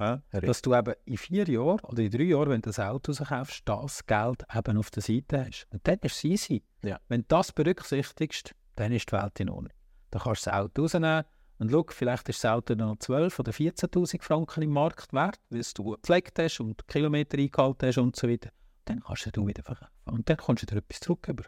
[0.00, 3.12] Ja, dass du eben in vier Jahren oder in drei Jahren, wenn du das Auto
[3.12, 5.66] kaufst, das Geld eben auf der Seite hast.
[5.70, 6.62] Und dann ist es easy.
[6.82, 6.98] Ja.
[7.08, 9.72] Wenn du das berücksichtigst, dann ist die Welt in Ordnung.
[10.10, 11.24] Dann kannst du das Auto rausnehmen
[11.58, 15.62] und schau, vielleicht ist das Auto noch 12.000 oder 14.000 Franken im Markt wert, weil
[15.74, 18.50] du gepflegt hast und Kilometer eingehalten hast und so weiter
[18.90, 19.92] dann kannst du wieder verkaufen.
[20.04, 21.44] Und dann kommst du dir etwas zurück über.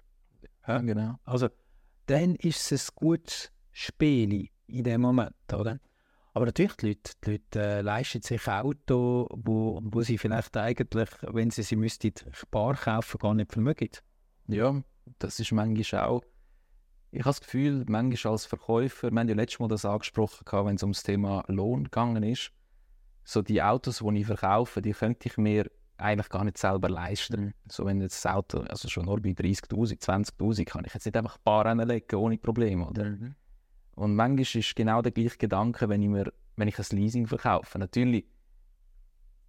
[0.67, 1.17] Ja, genau.
[1.25, 1.49] Also,
[2.07, 5.81] dann ist es ein gutes Spiel in dem Moment, oder?
[6.35, 11.11] Aber natürlich, die Leute, die Leute äh, leisten sich Autos, wo, wo sie vielleicht eigentlich,
[11.23, 12.13] wenn sie sie müssten
[12.51, 13.91] bar kaufen, gar nicht vermögen.
[14.49, 14.83] Ja,
[15.19, 16.23] das ist manchmal auch.
[17.11, 20.77] Ich habe das Gefühl, manchmal als Verkäufer, wir haben ja letztes Mal das angesprochen, wenn
[20.77, 22.53] es um das Thema Lohn gegangen ist,
[23.25, 27.41] so die Autos, die ich verkaufe, die könnte ich mir eigentlich gar nicht selber leisten.
[27.41, 27.55] Mhm.
[27.71, 31.17] So, wenn jetzt das Auto, also schon nur bei 30'000, 20'000, kann ich jetzt nicht
[31.17, 33.05] einfach ein paar reinlegen ohne Probleme, oder?
[33.05, 33.35] Mhm.
[33.95, 37.79] Und manchmal ist genau der gleiche Gedanke, wenn ich, mir, wenn ich ein Leasing verkaufe.
[37.79, 38.25] Natürlich,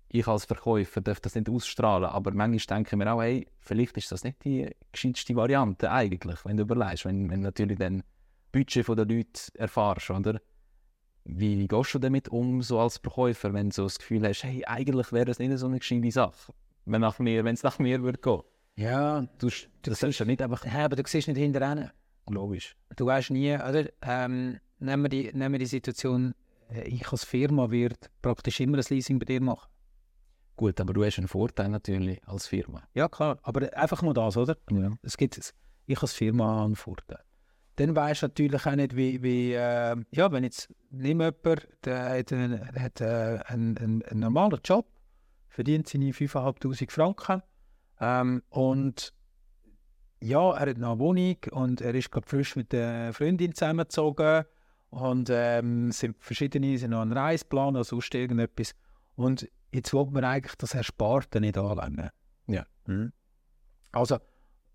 [0.10, 3.98] ich als Verkäufer darf das nicht ausstrahlen, aber manchmal denke ich mir auch, hey, vielleicht
[3.98, 8.04] ist das nicht die gescheiteste Variante eigentlich, wenn du überlegst, wenn, wenn natürlich dann
[8.52, 10.40] Budget der Leute erfahrst, oder?
[11.26, 14.44] Wie, wie gehst du damit um, so als Verkäufer, wenn du so das Gefühl hast,
[14.44, 16.54] hey, eigentlich wäre das nicht so eine gescheite Sache,
[16.86, 18.42] wenn es nach mir, nach mir würde gehen?
[18.76, 19.50] Ja, du,
[19.84, 20.66] das sollst ja nicht einfach...
[20.66, 21.94] Ja, aber du siehst nicht hinterher.
[22.30, 22.76] Logisch.
[22.96, 23.90] Du weißt nie, oder?
[24.02, 26.34] Ähm, nehmen, wir die, nehmen wir die Situation,
[26.70, 29.70] äh, ich als Firma werde praktisch immer ein Leasing bei dir machen.
[30.56, 32.84] Gut, aber du hast einen Vorteil natürlich als Firma.
[32.94, 34.56] Ja, klar, aber einfach nur das, oder?
[34.72, 34.92] Ja.
[35.02, 35.54] Es gibt es.
[35.86, 37.20] Ich als Firma habe einen Vorteil
[37.76, 42.20] dann weißt du natürlich auch nicht, wie, wie äh, ja, wenn jetzt nimm jemand, der
[42.20, 44.88] hat, einen, hat äh, einen, einen, einen, normalen Job,
[45.48, 47.42] verdient seine 5'500 Franken
[48.00, 49.14] ähm, und
[50.24, 54.46] ja, er hat noch eine Wohnung und er ist gerade frisch mit der Freundin zusammengezogen
[54.90, 58.74] und ähm, sind verschiedene, sind noch ein Reisplan oder sonst irgendetwas
[59.16, 62.10] und jetzt will man eigentlich das Ersparte nicht anlängen.
[62.48, 62.66] Ja.
[62.86, 63.12] Mhm.
[63.92, 64.18] Also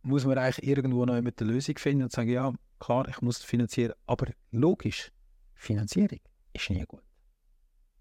[0.02, 3.42] muss man eigentlich irgendwo noch mit der Lösung finden und sagen, ja, klar, ich muss
[3.42, 5.10] finanzieren, aber logisch,
[5.54, 6.20] Finanzierung
[6.52, 7.02] ist nie gut.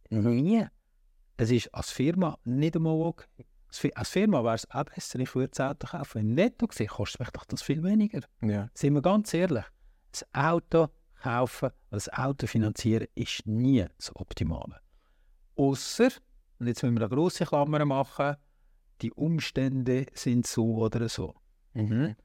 [0.09, 0.65] Nie.
[1.37, 3.45] Das ist als Firma nicht einmal okay.
[3.95, 6.19] Als Firma wäre es auch besser, ich würde das Auto kaufen.
[6.19, 8.21] Wenn netto gesehen kostet mich doch das viel weniger.
[8.41, 8.69] Ja.
[8.73, 9.65] Sind wir ganz ehrlich,
[10.11, 10.87] das Auto
[11.21, 14.79] kaufen oder das Auto finanzieren ist nie das Optimale.
[15.55, 16.09] Außer,
[16.59, 18.35] und jetzt müssen wir eine grosse Klammer machen,
[19.01, 21.35] die Umstände sind so oder so.
[21.73, 22.15] Mhm.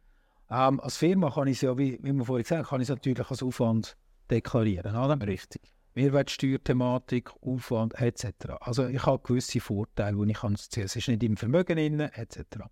[0.51, 2.89] Ähm, als Firma kann ich es ja, wie, wie wir vorhin gesagt haben, kann ich
[2.89, 3.97] es natürlich als Aufwand
[4.31, 4.97] deklarieren.
[4.97, 5.27] Oder?
[5.27, 5.63] Richtig.
[5.95, 8.53] Mehrwertsteuerthematik, Aufwand etc.
[8.61, 10.85] Also ich habe gewisse Vorteile, die ich kann ziehen.
[10.85, 12.65] Es ist nicht im Vermögen drin, etc.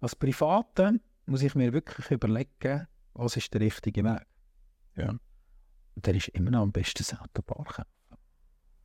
[0.00, 4.26] Als Private muss ich mir wirklich überlegen, was ist der richtige Weg.
[4.96, 5.10] Ja.
[5.10, 7.84] Und der ist immer noch am besten das Auto kaufen.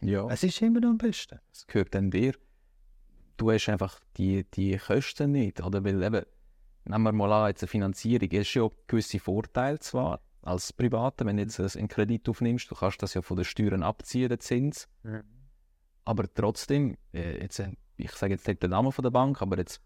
[0.01, 0.27] Ja.
[0.29, 1.39] Es ist immer noch am besten.
[1.51, 2.33] Es gehört dann dir.
[3.37, 5.83] Du hast einfach die, die Kosten nicht, oder?
[5.83, 6.25] Weil eben,
[6.85, 11.37] nehmen wir mal an, jetzt eine Finanzierung, ist ja gewisse Vorteile zwar als Privater, wenn
[11.37, 14.87] du jetzt einen Kredit aufnimmst, du kannst das ja von den Steuern abziehen, den Zins.
[15.03, 15.23] Mhm.
[16.05, 19.57] Aber trotzdem, äh, jetzt, äh, ich sage jetzt nicht den Namen von der Bank, aber
[19.57, 19.81] jetzt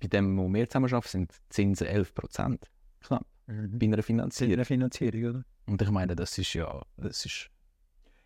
[0.00, 2.70] bei dem, wo wir zusammen arbeiten, sind die Zinsen 11 Prozent.
[3.00, 3.26] Knapp.
[3.46, 3.78] Mhm.
[3.78, 4.54] Bei einer Finanzierung.
[4.54, 5.44] Eine Finanzierung, oder?
[5.66, 7.50] Und ich meine, das ist ja, das ist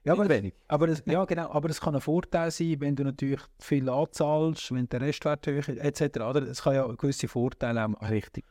[0.04, 0.54] Ja, aber, wenig.
[0.68, 4.72] aber das, ja, genau, aber es kann ein Vorteil sein, wenn du natürlich viel anzahlst,
[4.72, 6.18] wenn der Restwert hoch ist, etc.
[6.48, 7.96] Es kann ja gewisse Vorteile haben.
[7.96, 8.44] Richtig.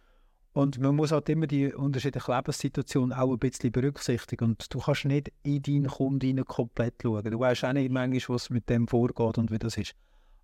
[0.53, 4.45] Und man muss halt immer die unterschiedlichen Lebenssituationen auch ein bisschen berücksichtigen.
[4.45, 7.23] Und du kannst nicht in deinen Kunden komplett schauen.
[7.23, 9.93] Du weißt auch nicht manchmal, was mit dem vorgeht und wie das ist.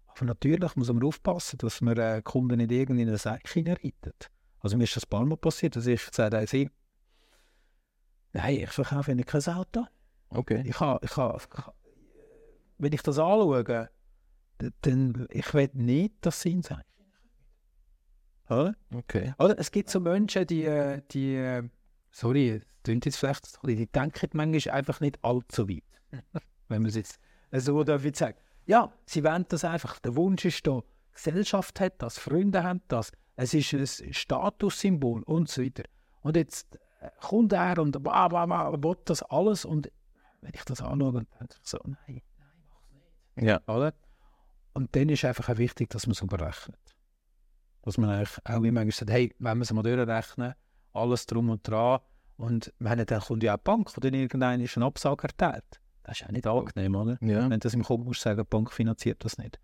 [0.07, 4.29] Aber natürlich muss man aufpassen, dass man äh, Kunden nicht irgendwie in eine Säcke hineinreitet.
[4.59, 6.69] Also mir ist das ein paar Mal passiert, dass ich gesagt habe, sie,
[8.33, 9.85] nein, ich verkaufe Ihnen kein Auto.
[10.29, 10.63] Okay.
[10.65, 11.37] Ich ha, ich ha,
[12.77, 13.89] wenn ich das anschaue,
[14.81, 16.83] dann ich will nicht, dass sie ihn sein.
[18.93, 19.33] Okay.
[19.39, 19.57] Oder?
[19.57, 21.63] Es gibt so Menschen, die, äh, die äh,
[22.11, 25.83] sorry, klingt jetzt vielleicht, so, die denken manchmal einfach nicht allzu weit.
[26.67, 27.19] Wenn man es jetzt
[27.51, 28.37] so darf ich sagen.
[28.65, 29.99] Ja, sie wollen das einfach.
[29.99, 30.81] Der Wunsch ist da,
[31.13, 35.83] Gesellschaft hat das, Freunde haben das, es ist ein Statussymbol und so weiter.
[36.21, 39.91] Und jetzt äh, kommt er und bla bla bla, will das alles und
[40.41, 42.21] wenn ich das anschaue, dann denke ich so, nein,
[43.39, 43.61] Ja.
[43.67, 43.93] oder?
[44.73, 46.77] Und dann ist einfach auch wichtig, dass man es überrechnet.
[47.85, 50.53] Dass man eigentlich auch immer manchmal sagt, hey, wenn wir es mal durchrechnen,
[50.93, 51.99] alles drum und dran,
[52.37, 55.79] und meine, dann kommt ja auch die Bank, die dann irgendein ist ein Absage erteilt.
[56.03, 57.17] Das ist auch nicht angenehm, oder?
[57.21, 57.41] Ja.
[57.43, 59.59] Wenn du das im Kopf musst sagen, die Bank finanziert das nicht.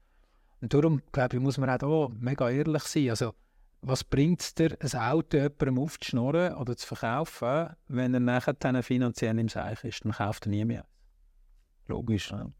[0.62, 1.78] Und darum, glaube ich, muss man auch
[2.10, 3.10] da mega ehrlich sein.
[3.10, 3.34] Also,
[3.82, 8.82] was bringt es dir, ein Auto jemandem aufzuschnorren oder zu verkaufen, wenn er nachher dann
[8.84, 10.06] finanziell im Seich ist?
[10.06, 10.86] Dann kauft er nie mehr.
[11.88, 12.32] Logisch.
[12.32, 12.54] Man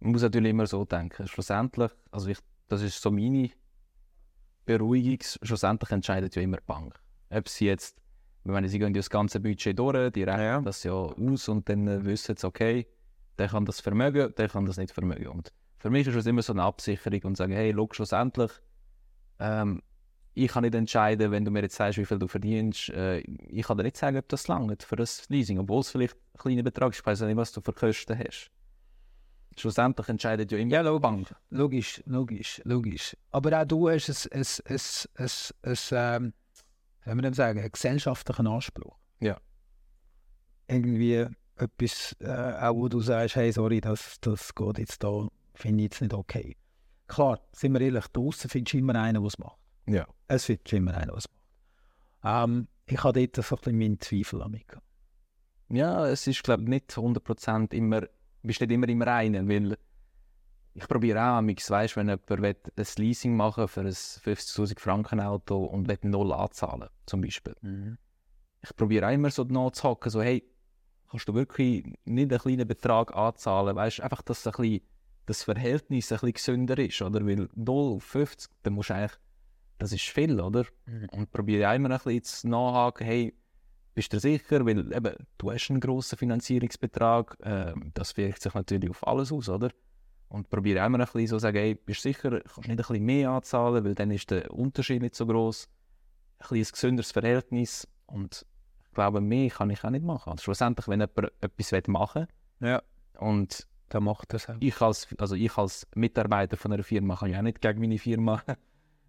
[0.00, 1.26] muss natürlich immer so denken.
[1.26, 3.50] Schlussendlich, also ich, das ist so meine
[4.66, 6.94] Beruhigung, schlussendlich entscheidet ja immer die Bank.
[7.30, 7.96] Ob sie jetzt,
[8.44, 11.68] ich meine, sie gehen ja das ganze Budget durch, die rechnen das ja aus und
[11.68, 12.86] dann äh, wissen sie, okay,
[13.38, 15.28] der kann das vermögen, der kann das nicht vermögen.
[15.28, 18.50] Und für mich ist es immer so eine Absicherung und sagen, hey, schau, schlussendlich,
[19.38, 19.82] ähm,
[20.34, 23.66] ich kann nicht entscheiden, wenn du mir jetzt sagst, wie viel du verdienst, äh, ich
[23.66, 26.62] kann dir nicht sagen, ob das langt für das Leasing, obwohl es vielleicht ein kleiner
[26.62, 28.50] Betrag ist, ich weiß nicht, was du für Kosten hast.
[29.56, 31.34] Schlussendlich entscheidet ja immer Ja, die Bank.
[31.50, 33.16] Logisch, logisch, logisch.
[33.30, 34.80] Aber auch du hast ein, ein, ein,
[35.16, 35.30] ein,
[35.62, 36.32] ein, ähm,
[37.06, 38.96] man dem sagen, einen gesellschaftlichen Anspruch.
[39.20, 39.38] Ja.
[40.68, 45.84] Irgendwie etwas, äh, auch wo du sagst, hey, sorry, das, das geht jetzt da, finde
[45.84, 46.56] ich jetzt nicht okay.
[47.06, 49.58] Klar, sind wir ehrlich, draußen findest du immer einen, der es macht.
[49.86, 50.06] Ja.
[50.28, 52.44] Es findest immer einen, der es macht.
[52.44, 54.66] Ähm, ich habe dort so ein bisschen meinen Zweifel an mich.
[55.68, 58.02] Ja, es ist, glaube ich, nicht 100% immer,
[58.46, 59.76] bist nicht immer im Reinen, weil
[60.74, 65.20] ich probiere auch, amix, weißt, wenn jemand will, ein Leasing machen für ein 50'000 Franken
[65.20, 67.54] Auto und will null anzahlen, zum Beispiel.
[68.62, 70.44] Ich probiere auch immer so nachzuhaken, so, hey,
[71.10, 74.80] kannst du wirklich nicht einen kleinen Betrag anzahlen, weißt, einfach, dass ein bisschen,
[75.24, 77.26] das Verhältnis ein bisschen gesünder ist, oder?
[77.26, 79.18] Weil 0 auf 50, dann musst du eigentlich,
[79.78, 80.66] das ist viel, oder?
[81.10, 83.34] Und probiere auch immer ein bisschen zu nachhaken, hey,
[83.96, 84.64] bist du sicher?
[84.64, 89.48] Weil eben, du hast einen grossen Finanzierungsbetrag, ähm, das wirkt sich natürlich auf alles aus,
[89.48, 89.70] oder?
[90.28, 92.70] Und probiere immer ein bisschen so zu sagen, hey, bist du sicher, kannst du nicht
[92.70, 95.68] ein bisschen mehr anzahlen, weil dann ist der Unterschied nicht so groß.
[96.38, 98.44] Ein bisschen ein gesünderes Verhältnis und
[98.84, 100.30] ich glaube, mehr kann ich auch nicht machen.
[100.30, 102.26] Also schlussendlich, wenn jemand etwas machen
[102.58, 102.82] will Ja.
[103.18, 104.56] und Dann macht das auch.
[104.60, 107.98] ich als, also ich als Mitarbeiter von einer Firma kann ja auch nicht gegen meine
[107.98, 108.42] Firma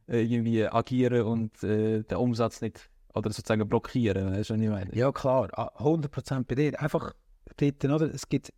[0.08, 4.70] äh, irgendwie agieren und äh, den Umsatz nicht oder sozusagen blockieren, weißt du, was ich
[4.70, 4.96] meine?
[4.96, 6.80] Ja, klar, ah, 100% bei dir.
[6.82, 7.14] Einfach
[7.58, 8.14] dort, oder?
[8.14, 8.54] Es gibt,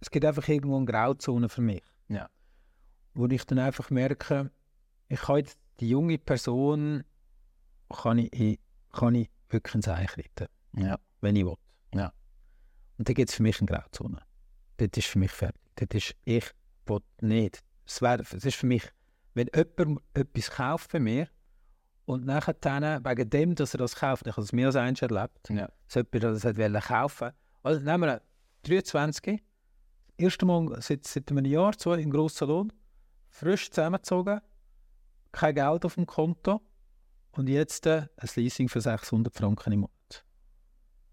[0.00, 1.82] es gibt einfach irgendwo eine Grauzone für mich.
[2.08, 2.28] Ja.
[3.14, 4.50] Wo ich dann einfach merke,
[5.08, 7.04] ich kann jetzt die junge Person,
[7.90, 8.58] kann ich,
[8.92, 10.46] kann ich wirklich ins Eich reiten,
[10.76, 10.98] Ja.
[11.20, 11.56] wenn ich will.
[11.94, 12.12] Ja.
[12.98, 14.22] Und dann gibt es für mich eine Grauzone.
[14.78, 15.60] Dort ist für mich fertig.
[15.76, 16.50] Dort ist, ich
[16.86, 17.62] will nicht.
[17.86, 18.84] Es, wär, es ist für mich,
[19.34, 21.28] wenn jemand etwas kauft bei mir
[22.12, 25.02] und nachher dann, wegen dem, dass er das kauft, ich habe es mehr als eins
[25.02, 25.68] erlebt, Ja.
[25.88, 27.30] so jemand das hat kaufen
[27.62, 28.22] Also nehmen wir
[28.64, 29.42] 23,
[30.06, 32.72] das erste Mal seit, seit einem Jahr, zwei, im Grosssalon,
[33.28, 34.40] frisch zusammengezogen,
[35.32, 36.60] kein Geld auf dem Konto
[37.32, 40.24] und jetzt äh, ein Leasing für 600 Franken im Monat.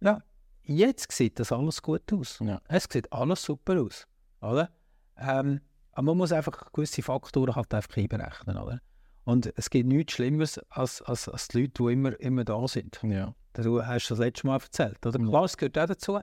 [0.01, 0.21] Ja,
[0.63, 2.39] jetzt sieht das alles gut aus.
[2.39, 2.61] Ja.
[2.67, 4.07] Es sieht alles super aus.
[4.41, 4.69] Oder?
[5.17, 5.61] Ähm,
[5.93, 8.57] aber man muss einfach gewisse Faktoren halt einfach einberechnen.
[8.57, 8.81] Oder?
[9.25, 12.99] Und es gibt nichts Schlimmeres als, als, als die Leute, die immer, immer da sind.
[13.03, 13.35] Ja.
[13.53, 15.19] Du hast das letzte Mal erzählt, oder?
[15.19, 16.19] Klar, es gehört auch dazu.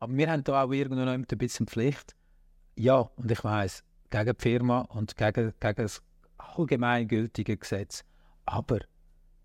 [0.00, 2.14] Aber wir haben da auch irgendwo noch ein bisschen Pflicht.
[2.76, 6.02] Ja, und ich weiss, gegen die Firma und gegen, gegen das
[6.38, 8.04] allgemeingültige Gesetz.
[8.46, 8.80] Aber,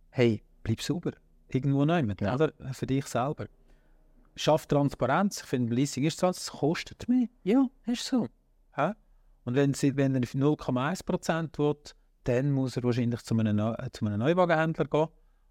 [0.09, 1.11] hey, bleib sauber.
[1.49, 2.33] Irgendwo nicht, Ja.
[2.35, 2.51] oder?
[2.73, 3.45] Für dich selber.
[4.35, 5.41] Schaff Transparenz.
[5.41, 7.27] Ich finde, Leasing ist so, es kostet mehr.
[7.43, 8.27] Ja, ist so.
[8.73, 8.91] Hä?
[9.45, 11.75] Und wenn, sie, wenn er 0,1% will,
[12.27, 15.07] dann muss er wahrscheinlich zu einem, Neu äh, zu einem Neuwagenhändler gehen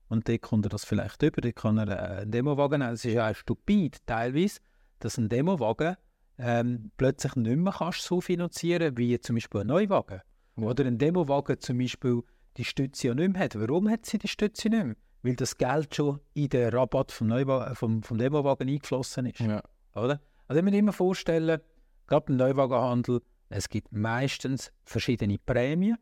[0.08, 2.94] und dort kommt er das vielleicht über, dort kann er äh, einen Demowagen nehmen.
[2.94, 4.60] Es ist ja auch stupid teilweise,
[5.00, 5.96] dass ein Demowagen
[6.38, 10.20] ähm, plötzlich nicht mehr kannst so finanzieren wie zum Beispiel ein Neuwagen.
[10.56, 12.22] Oder ein Demowagen zum Beispiel
[12.56, 13.58] die Stütze ja nicht mehr hat.
[13.58, 14.96] Warum hat sie die Stütze nicht mehr?
[15.22, 19.40] Weil das Geld schon in den Rabatt vom, Neuwa vom, vom Demowagen eingeflossen ist.
[19.40, 19.62] Ja.
[19.94, 20.20] Oder?
[20.46, 21.60] Also ich muss mir immer vorstellen,
[22.06, 25.98] gerade im Neuwagenhandel, es gibt meistens verschiedene Prämien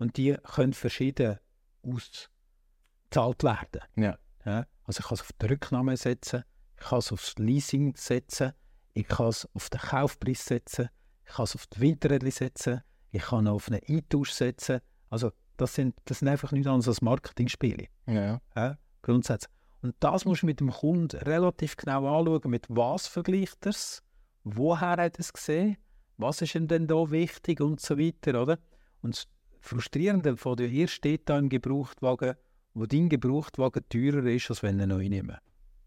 [0.00, 1.38] und die können verschieden
[1.82, 3.82] ausgezahlt werden.
[3.96, 4.18] Ja.
[4.44, 4.66] Ja?
[4.84, 6.42] Also ich kann es auf die Rücknahme setzen,
[6.78, 8.52] ich kann es aufs Leasing setzen,
[8.94, 10.88] ich kann es auf den Kaufpreis setzen,
[11.24, 14.80] ich kann es auf die Winterräder setzen, ich kann auf einen Eintausch setzen.
[15.10, 17.88] Also das sind, das sind einfach nichts anderes als Marketingspiele.
[18.06, 18.40] Ja.
[18.56, 19.52] Ja, grundsätzlich.
[19.82, 24.02] Und das musst du mit dem Kunden relativ genau anschauen, mit was vergleicht er es,
[24.44, 25.76] woher hat er es gesehen,
[26.16, 28.58] was ist ihm denn da wichtig und so weiter, oder?
[29.02, 29.26] Und
[29.60, 32.34] Frustrierende von dir, ihr steht da im Gebrauchtwagen,
[32.74, 35.38] wo dein Gebrauchtwagen teurer ist, als wenn er neu nimmt.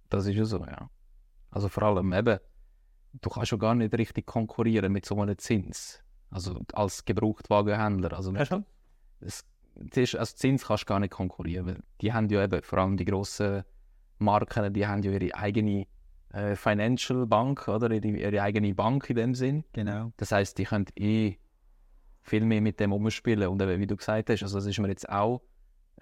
[0.10, 0.90] Das ist ja so, ja.
[1.50, 2.40] Also vor allem eben,
[3.22, 6.04] du kannst ja gar nicht richtig konkurrieren mit so einem Zins.
[6.30, 8.14] Also als Gebrauchtwagenhändler.
[8.14, 8.66] Also Ja, schon.
[9.22, 9.46] es,
[9.96, 12.98] ist, als Zins kannst du gar nicht konkurrieren, weil die haben ja eben, vor allem
[12.98, 13.64] die grossen
[14.20, 15.88] Marken, die haben ja ihre eigene
[16.30, 17.92] äh, Financial Bank, oder?
[17.92, 19.64] Ihre, ihre eigene Bank in dem Sinn.
[19.74, 20.12] Genau.
[20.18, 21.38] Das heißt, die können eh
[22.24, 23.48] viel mehr mit dem umspielen.
[23.50, 25.42] Und eben, wie du gesagt hast, also das ist mir jetzt auch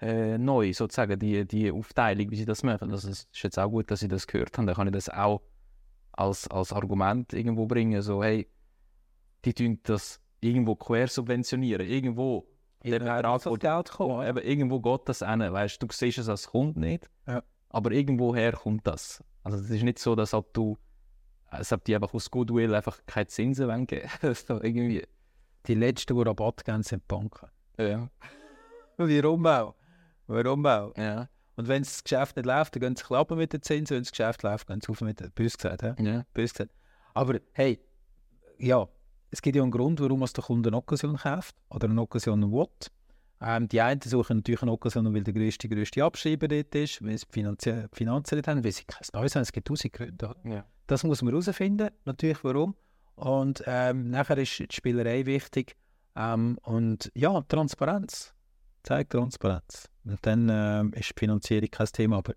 [0.00, 2.90] äh, neu, sozusagen, die, die Aufteilung, wie sie das machen.
[2.90, 4.66] Also es ist jetzt auch gut, dass ich das gehört habe.
[4.66, 5.42] Dann kann ich das auch
[6.12, 8.48] als, als Argument irgendwo bringen, so, hey,
[9.44, 11.86] die tun das irgendwo quer subventionieren.
[11.86, 12.46] Irgendwo,
[12.84, 14.26] der Betrag, wo- Geld kommen.
[14.26, 15.40] eben, irgendwo geht das hin.
[15.40, 17.42] Weißt, du siehst es als Kunde nicht, Ja.
[17.68, 19.22] aber irgendwoher kommt das.
[19.44, 20.78] Also es ist nicht so, dass ob du
[21.46, 24.08] als ob die einfach aus Goodwill einfach keine Zinsen geben.
[24.48, 25.06] Irgendwie...
[25.66, 27.48] Die letzten, die Rabatt geben, sind die Banken.
[27.78, 28.08] Ja.
[28.96, 29.74] Warum auch?
[30.26, 30.96] Warum auch?
[30.96, 31.28] Ja.
[31.56, 33.96] Und wenn das Geschäft nicht läuft, dann gehen sie klappen mit den Zinsen.
[33.96, 35.82] Wenn das Geschäft läuft, gehen sie auf mit den Bös gesagt.
[35.82, 36.24] Ja.
[36.32, 36.72] Bös gesagt.
[37.14, 37.78] Aber hey,
[38.58, 38.88] ja,
[39.30, 42.50] es gibt ja einen Grund, warum man der Kunde eine Occasion kauft oder eine Occasion
[42.52, 42.68] will.
[43.40, 47.18] Ähm, die einen suchen natürlich eine Occasion, weil der grösste, grösste Abschreiber dort ist, weil
[47.18, 49.42] sie Finanzen, Finanzen nicht haben, weil sie kein Neues haben.
[49.42, 50.36] Es gibt tausend Gründe.
[50.44, 50.64] Ja.
[50.86, 52.76] Das muss man herausfinden, natürlich warum.
[53.14, 55.76] Und ähm, nachher ist die Spielerei wichtig.
[56.16, 58.34] Ähm, und ja, Transparenz.
[58.82, 59.88] Zeig Transparenz.
[60.04, 62.18] Und dann ähm, ist die Finanzierung kein Thema.
[62.18, 62.34] Aber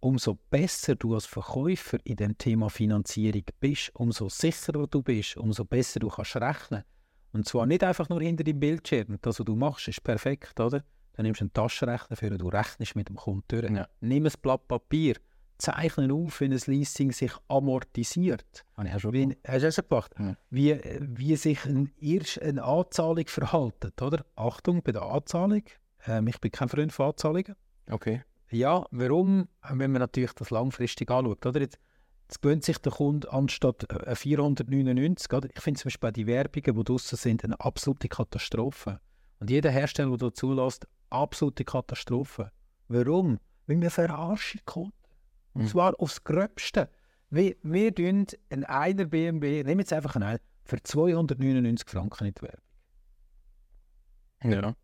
[0.00, 5.64] umso besser du als Verkäufer in dem Thema Finanzierung bist, umso sicherer du bist, umso
[5.64, 6.84] besser du kannst rechnen.
[7.32, 9.18] Und zwar nicht einfach nur hinter dem Bildschirm.
[9.20, 10.84] Das, was du machst, ist perfekt, oder?
[11.14, 13.70] Dann nimmst du einen Taschenrechner für, du rechnest mit dem Kunden durch.
[13.70, 13.88] Ja.
[14.00, 15.16] Nimm ein Blatt Papier,
[15.58, 18.64] zeichne auf, wie ein Leasing sich amortisiert.
[18.76, 20.14] Habe ich auch schon Wie, hast du auch schon gemacht?
[20.18, 20.36] Ja.
[20.50, 24.24] Wie, wie sich ein, erst eine Anzahlung verhaltet, oder?
[24.36, 25.62] Achtung bei der Anzahlung.
[26.06, 27.54] Ähm, ich bin kein Freund von Anzahlungen.
[27.90, 28.22] Okay.
[28.50, 29.48] Ja, warum?
[29.68, 31.60] Wenn man natürlich das langfristig anschaut, oder?
[31.60, 31.78] Jetzt,
[32.22, 35.48] jetzt gönnt sich der Kunde anstatt äh, 499, oder?
[35.52, 39.00] Ich finde zum Beispiel die Werbungen, die draussen sind, eine absolute Katastrophe.
[39.40, 42.50] Und jeder Hersteller, der da zulässt, absolute Katastrophe.
[42.88, 43.38] Warum?
[43.66, 44.64] Weil wir verarschen die
[45.54, 45.58] Kunden.
[45.58, 45.68] Und Mhm.
[45.68, 46.90] zwar aufs Gröbste.
[47.30, 52.42] Wir, wir tun einen einer BMW, nehmen jetzt einfach einen, für 299 Franken in die
[52.42, 52.60] Werbung.
[54.44, 54.74] Ja.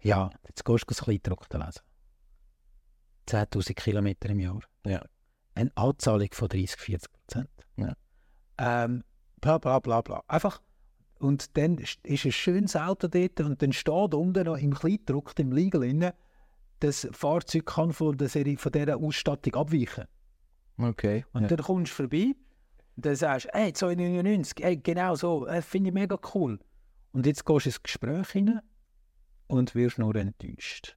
[0.00, 1.80] Ja, jetzt gehst du das Kleidruckte lesen.
[3.26, 4.60] 10'000 Kilometer im Jahr.
[4.86, 5.04] Ja.
[5.54, 7.50] Eine Anzahlung von 30, 40 Prozent.
[7.76, 7.94] Ja.
[8.58, 9.02] Ähm,
[9.40, 10.22] bla bla bla bla.
[10.28, 10.62] Einfach.
[11.18, 15.50] Und dann ist ein schönes Auto dort und dann steht unten noch im Kleidruck, im
[15.50, 16.14] Legal
[16.78, 20.04] das Fahrzeug kann von, der Serie, von dieser Ausstattung abweichen.
[20.78, 21.24] Okay.
[21.32, 21.48] Und ja.
[21.48, 22.34] dann kommst du vorbei
[22.96, 26.58] und dann sagst du, hey, 299, hey, genau so, äh, finde ich mega cool.
[27.12, 28.60] Und jetzt gehst du ins Gespräch hinein
[29.48, 30.96] und wirst nur enttäuscht.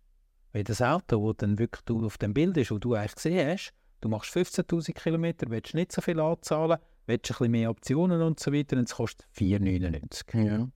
[0.54, 3.48] Weil das Auto, das dann wirklich du auf dem Bild ist, das du eigentlich gesehen
[3.48, 8.22] hast, du machst 15'000 Kilometer, willst nicht so viel anzahlen, willst ein bisschen mehr Optionen
[8.22, 10.44] und so weiter und es kostet 4,99.
[10.46, 10.67] Ja.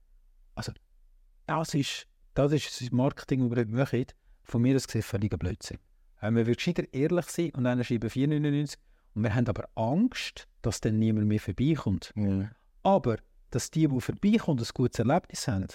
[1.46, 4.06] Das ist, das ist das Marketing, das wir machen.
[4.42, 5.78] Von mir aus gesehen völliger Blödsinn.
[6.20, 8.76] Äh, man wird gescheiter ehrlich sein und dann schreiben 4,99
[9.16, 12.12] und wir haben aber Angst, dass dann niemand mehr vorbeikommt.
[12.16, 12.50] Ja.
[12.82, 13.16] Aber,
[13.50, 15.66] dass die, die vorbeikommen, ein gutes Erlebnis haben,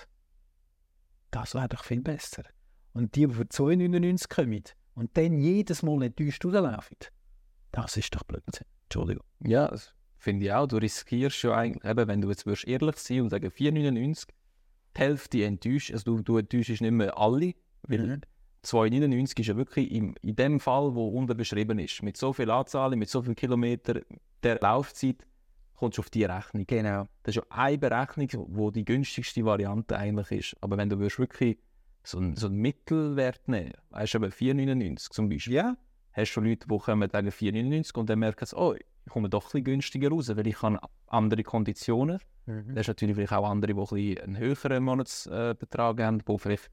[1.32, 2.44] das wäre doch viel besser.
[2.94, 6.98] Und die, die für 2,99 kommen und dann jedes Mal enttäuscht rauslaufen,
[7.72, 8.68] das ist doch Blödsinn.
[8.84, 9.26] Entschuldigung.
[9.40, 10.68] Ja, das finde ich auch.
[10.68, 14.28] Du riskierst ja eigentlich, eben, wenn du jetzt würdest ehrlich sein und sagen 4,99,
[14.96, 17.54] die Hälfte enttäuscht, also du, du enttäuschst nicht mehr alle,
[17.88, 18.22] weil Mhm.
[18.66, 22.52] 2,99 ist ja wirklich im, in dem Fall, wo unten beschrieben ist, mit so viel
[22.52, 24.02] Anzahl, mit so viel Kilometer
[24.44, 25.26] der Laufzeit,
[25.76, 26.66] kommst du auf die Rechnung.
[26.68, 27.08] Genau.
[27.24, 30.58] Das ist ja eine Berechnung, wo die günstigste Variante eigentlich ist.
[30.62, 31.58] Aber wenn du würdest wirklich
[32.04, 33.74] so einen, so einen Mittelwert nehmen.
[33.90, 35.54] Weißt du, eben 4,99 zum Beispiel.
[35.54, 35.78] Ja,
[36.14, 39.30] Hast du schon Leute, die kommen wegen 4,99 und dann merken sie, oh, ich komme
[39.30, 42.20] doch ein bisschen günstiger raus, weil ich habe andere Konditionen.
[42.46, 42.74] Mhm.
[42.74, 46.70] Da ist natürlich vielleicht auch andere, die ein bisschen einen höheren Monatsbetrag haben, die vielleicht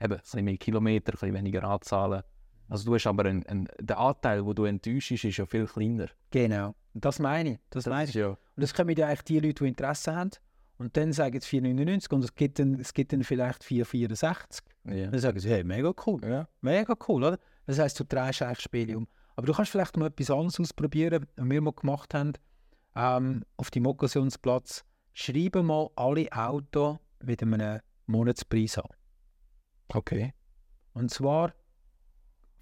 [0.00, 2.22] eben ein bisschen mehr Kilometer, ein bisschen weniger anzahlen.
[2.68, 6.08] Also du hast aber einen, einen, der Anteil, wo du enttäuscht, ist ja viel kleiner.
[6.30, 6.74] genau.
[6.92, 7.58] Das meine ich.
[7.70, 8.14] Das meine ich.
[8.14, 8.30] ja.
[8.30, 10.30] Und das kommen ja eigentlich die Leute, die Interesse haben.
[10.78, 14.62] Und dann sagen sie 4,99 und es gibt dann, es gibt dann vielleicht 4,64.
[14.86, 15.06] Ja.
[15.08, 16.20] Dann sagen sie, hey, mega cool.
[16.24, 16.48] ja.
[16.62, 17.38] Mega cool, oder?
[17.66, 19.06] Das heisst, du drehst eigentlich das Spiel um.
[19.36, 22.32] Aber du kannst vielleicht mal etwas anderes ausprobieren, was wir mal gemacht haben.
[22.96, 28.88] Ähm, auf dem Okkasionsplatz schreiben mal alle Autos mit einem Monatspreis an.
[29.92, 30.34] Okay.
[30.92, 31.52] Und zwar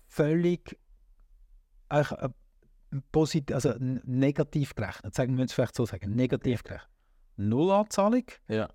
[0.07, 0.79] völlig
[1.91, 2.05] äh,
[3.13, 5.15] posit also negativ gerechnet.
[5.15, 6.15] Sagen wir es vielleicht so sagen.
[6.15, 6.91] Negativ gerechnet.
[7.37, 8.69] Null Anzahlung, Ja.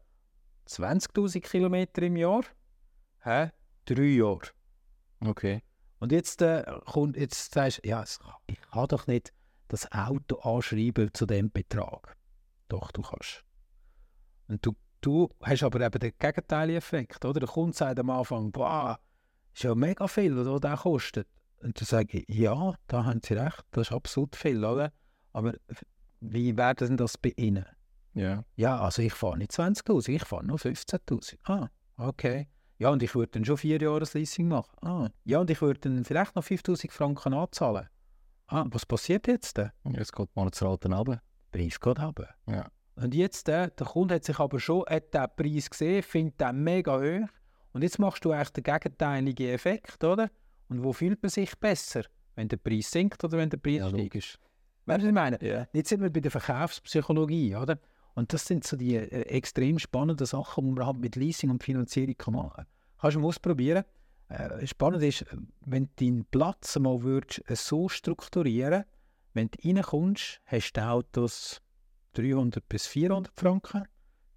[0.68, 2.44] 20.000 Kilometer im Jahr,
[3.24, 3.52] hä?
[3.86, 4.48] drei Jahre.
[5.20, 5.62] Okay.
[6.00, 8.04] Und jetzt, äh, kommt, jetzt sagst du, ja,
[8.48, 9.34] ich kann doch nicht
[9.68, 12.16] das Auto anschreiben zu dem Betrag.
[12.70, 13.44] Doch, du kannst.
[14.48, 14.74] Und du,
[15.06, 17.39] du hast aber eben den gegenteiligen Effekt, oder?
[17.39, 19.00] Der Kunde sagt am Anfang, boah,
[19.54, 21.28] ist ja mega viel, was der kostet.
[21.62, 24.92] Und dann sage ich, ja, da haben Sie recht, das ist absolut viel, oder?
[25.32, 25.54] Aber
[26.20, 27.66] wie wäre denn das bei Ihnen?
[28.13, 28.44] Ja.
[28.56, 31.38] Ja, also ich fahre nicht 20'000, ich fahre nur 15'000.
[31.44, 32.48] Ah, okay.
[32.78, 34.76] Ja, und ich würde dann schon vier Jahre Leasing machen.
[34.82, 37.88] Ah, ja, und ich würde dann vielleicht noch 5'000 Franken anzahlen.
[38.48, 39.72] Ah, was passiert jetzt denn?
[39.92, 41.22] Jetzt geht die Monatsrate runter.
[41.54, 42.30] Der Preis geht runter.
[42.48, 42.70] Ja.
[42.95, 46.63] Und jetzt, äh, der Kunde hat sich aber schon hat den Preis gesehen, findet den
[46.63, 47.27] mega hoch.
[47.73, 50.29] Und jetzt machst du eigentlich den gegenteiligen Effekt, oder?
[50.69, 52.03] Und wo fühlt man sich besser?
[52.36, 54.03] Wenn der Preis sinkt oder wenn der Preis Ja, steigt?
[54.03, 54.38] logisch.
[54.86, 55.39] Weißt du, was ich meine?
[55.41, 55.67] Ja.
[55.73, 57.79] Jetzt sind wir bei der Verkaufspsychologie, oder?
[58.15, 61.63] Und das sind so die äh, extrem spannenden Sachen, die man halt mit Leasing und
[61.63, 62.65] Finanzierung kann machen kann.
[62.99, 63.84] Kannst du mal ausprobieren.
[64.29, 65.25] Äh, spannend ist,
[65.65, 68.86] wenn du deinen Platz mal würdest, äh, so strukturieren
[69.34, 71.60] wenn du reinkommst, hast du Autos
[72.13, 73.86] 300 bis 400 Franken,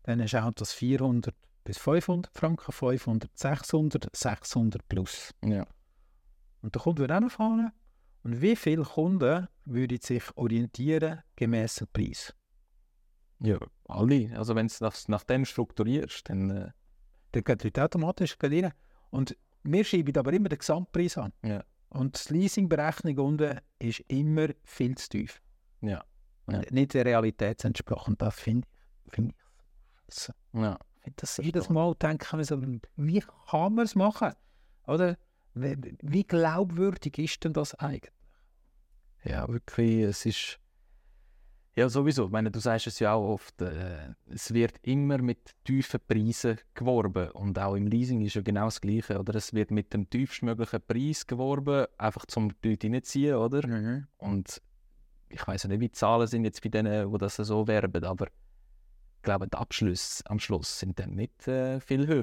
[0.05, 1.35] dann hast du Autos 400
[1.65, 5.35] bis 500 Franken, 500, 600, 600 plus.
[5.45, 5.67] Ja.
[6.63, 7.73] Und der Kunde wird auch noch fahren.
[8.23, 12.35] Und wie viele Kunden würden sich orientieren gemäß dem Preis?
[13.41, 14.37] Ja, alle.
[14.37, 16.71] Also wenn du es nach, nach dem strukturierst, dann äh,
[17.33, 18.73] Dann geht die Leute automatisch rein.
[19.11, 21.33] Und wir schreiben aber immer den Gesamtpreis an.
[21.43, 21.65] Ja.
[21.91, 25.41] Und die Leasingberechnung unten ist immer viel zu tief.
[25.81, 26.05] Ja.
[26.47, 28.17] Und Nicht der Realität entsprochen.
[28.19, 28.67] Das finde
[29.07, 30.33] ich, find ich so.
[30.53, 30.79] ja.
[30.99, 32.61] Ich finde das jedes Mal denken wir so,
[32.97, 34.33] wie kann man es machen?
[34.87, 35.17] Oder
[35.55, 38.13] wie, wie glaubwürdig ist denn das eigentlich?
[39.25, 40.61] Ja, wirklich, es ist.
[41.75, 42.27] Ja, sowieso.
[42.27, 46.59] Ich meine, du sagst es ja auch oft, äh, es wird immer mit tiefen Preisen
[46.75, 47.31] geworben.
[47.33, 49.19] Und auch im Leasing ist ja genau das Gleiche.
[49.19, 49.35] Oder?
[49.35, 53.67] Es wird mit dem tiefstmöglichen Preis geworben, einfach zum die Leute reinziehen, oder?
[53.67, 54.07] Mhm.
[54.17, 54.63] Und
[55.29, 58.05] ich weiß ja nicht, wie die Zahlen sind jetzt bei denen, die das so werben,
[58.05, 62.21] aber ich glaube, die Abschlüsse am Schluss sind dann nicht äh, viel höher.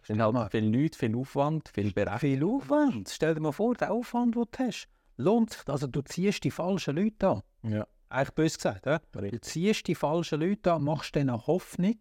[0.00, 0.34] Es sind mal.
[0.34, 2.18] halt viele Leute, viel Aufwand, viel Berechnung.
[2.18, 3.08] Viel Aufwand.
[3.10, 5.68] Stell dir mal vor, der Aufwand, den du hast, lohnt sich.
[5.68, 7.42] Also du ziehst die falschen Leute an.
[7.62, 8.86] Ja, Eigentlich bös gesagt.
[8.86, 9.00] Ja?
[9.12, 11.98] Du ziehst die falschen Leute an, machst denen Hoffnung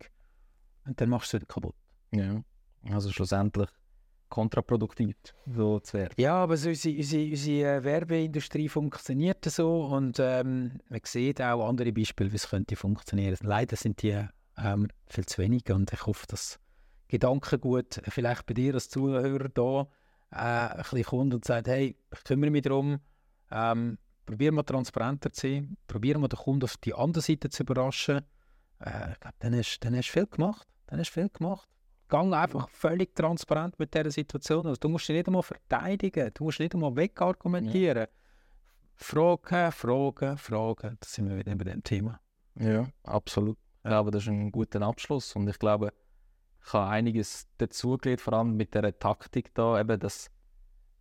[0.85, 1.75] und dann machst du sie kaputt.
[2.11, 2.43] Ja.
[2.91, 3.69] Also schlussendlich
[4.29, 6.13] kontraproduktiv, so zu werden.
[6.17, 11.67] Ja, aber so unsere, unsere, unsere äh, Werbeindustrie funktioniert so und ähm, man sieht auch
[11.67, 13.37] andere Beispiele, wie es könnte funktionieren.
[13.41, 14.25] Leider sind die
[14.57, 16.59] ähm, viel zu wenig und ich hoffe, dass
[17.07, 19.87] Gedankengut vielleicht bei dir als Zuhörer da
[20.31, 22.99] äh, ein bisschen kommt und sagt, hey, ich kümmere mich darum,
[23.51, 27.63] ähm, probieren wir transparenter zu sein, probieren wir den Kunden auf die andere Seite zu
[27.63, 28.21] überraschen.
[28.79, 30.67] Äh, ich glaube, dann hast du viel gemacht.
[30.87, 31.69] Dann hast du viel gemacht.
[32.07, 34.65] Gang einfach völlig transparent mit dieser Situation.
[34.67, 38.07] Also, du musst dich nicht einmal verteidigen, du musst nicht einmal wegargumentieren.
[38.95, 40.97] Fragen, Fragen, Fragen.
[40.99, 42.19] Da sind wir wieder bei dem Thema.
[42.59, 43.57] Ja, absolut.
[43.83, 45.91] Ich glaube, das ist ein guter Abschluss und ich glaube,
[46.65, 50.31] ich habe einiges dazugelernt, vor allem mit dieser Taktik da, eben, dass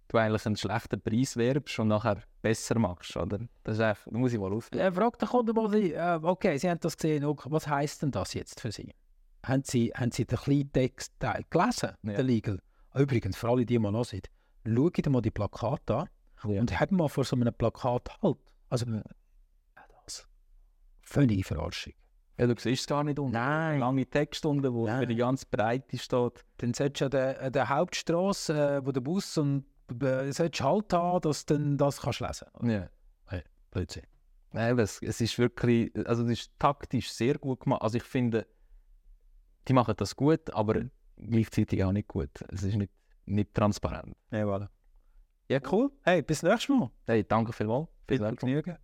[0.08, 3.38] du eigentlich einen schlechten Preis werbst und nachher besser machst, oder?
[3.62, 4.70] Das ist einfach, da muss ich mal auf.
[4.72, 8.10] Äh, frag den Kunden mal, Sie, äh, okay, Sie haben das gesehen, was heisst denn
[8.10, 8.92] das jetzt für Sie?
[9.48, 12.12] Haben Sie, haben Sie den kleinen Textteil gelesen, Ja.
[12.14, 12.60] den Legal?
[12.94, 14.22] Übrigens, für alle, die mal hören,
[14.66, 16.08] schaut mal die Plakate an
[16.50, 16.60] Ja.
[16.60, 18.38] und habt mal vor so einem Plakat halt.
[18.68, 19.02] Also, äh,
[20.04, 20.26] das.
[21.02, 21.92] Völlige Verarschung.
[22.38, 23.32] Ja, du siehst es gar nicht unten.
[23.32, 23.78] Nein.
[23.78, 25.00] Lange Texte unten, wo Nein.
[25.00, 26.44] für die ganze Breite steht.
[26.58, 29.64] Dann solltest du an der, an der Hauptstrasse, äh, wo der Bus und
[30.02, 32.88] äh, solltest halt haben, dass du dann das kannst lesen Ja.
[33.70, 34.04] Blödsinn.
[34.52, 37.82] Nein, es, es ist wirklich, also es ist taktisch sehr gut gemacht.
[37.82, 38.46] Also ich finde,
[39.68, 40.84] die machen das gut, aber
[41.16, 42.30] gleichzeitig auch nicht gut.
[42.48, 42.92] Es ist nicht
[43.26, 44.16] nicht transparent.
[44.30, 44.68] Ja, voilà.
[45.48, 45.90] Ja, cool.
[46.02, 46.90] Hey, bis nächstes Mal.
[47.06, 47.88] Hey, danke vielmals.
[48.06, 48.26] Bis Viel.
[48.26, 48.76] Vergnügen.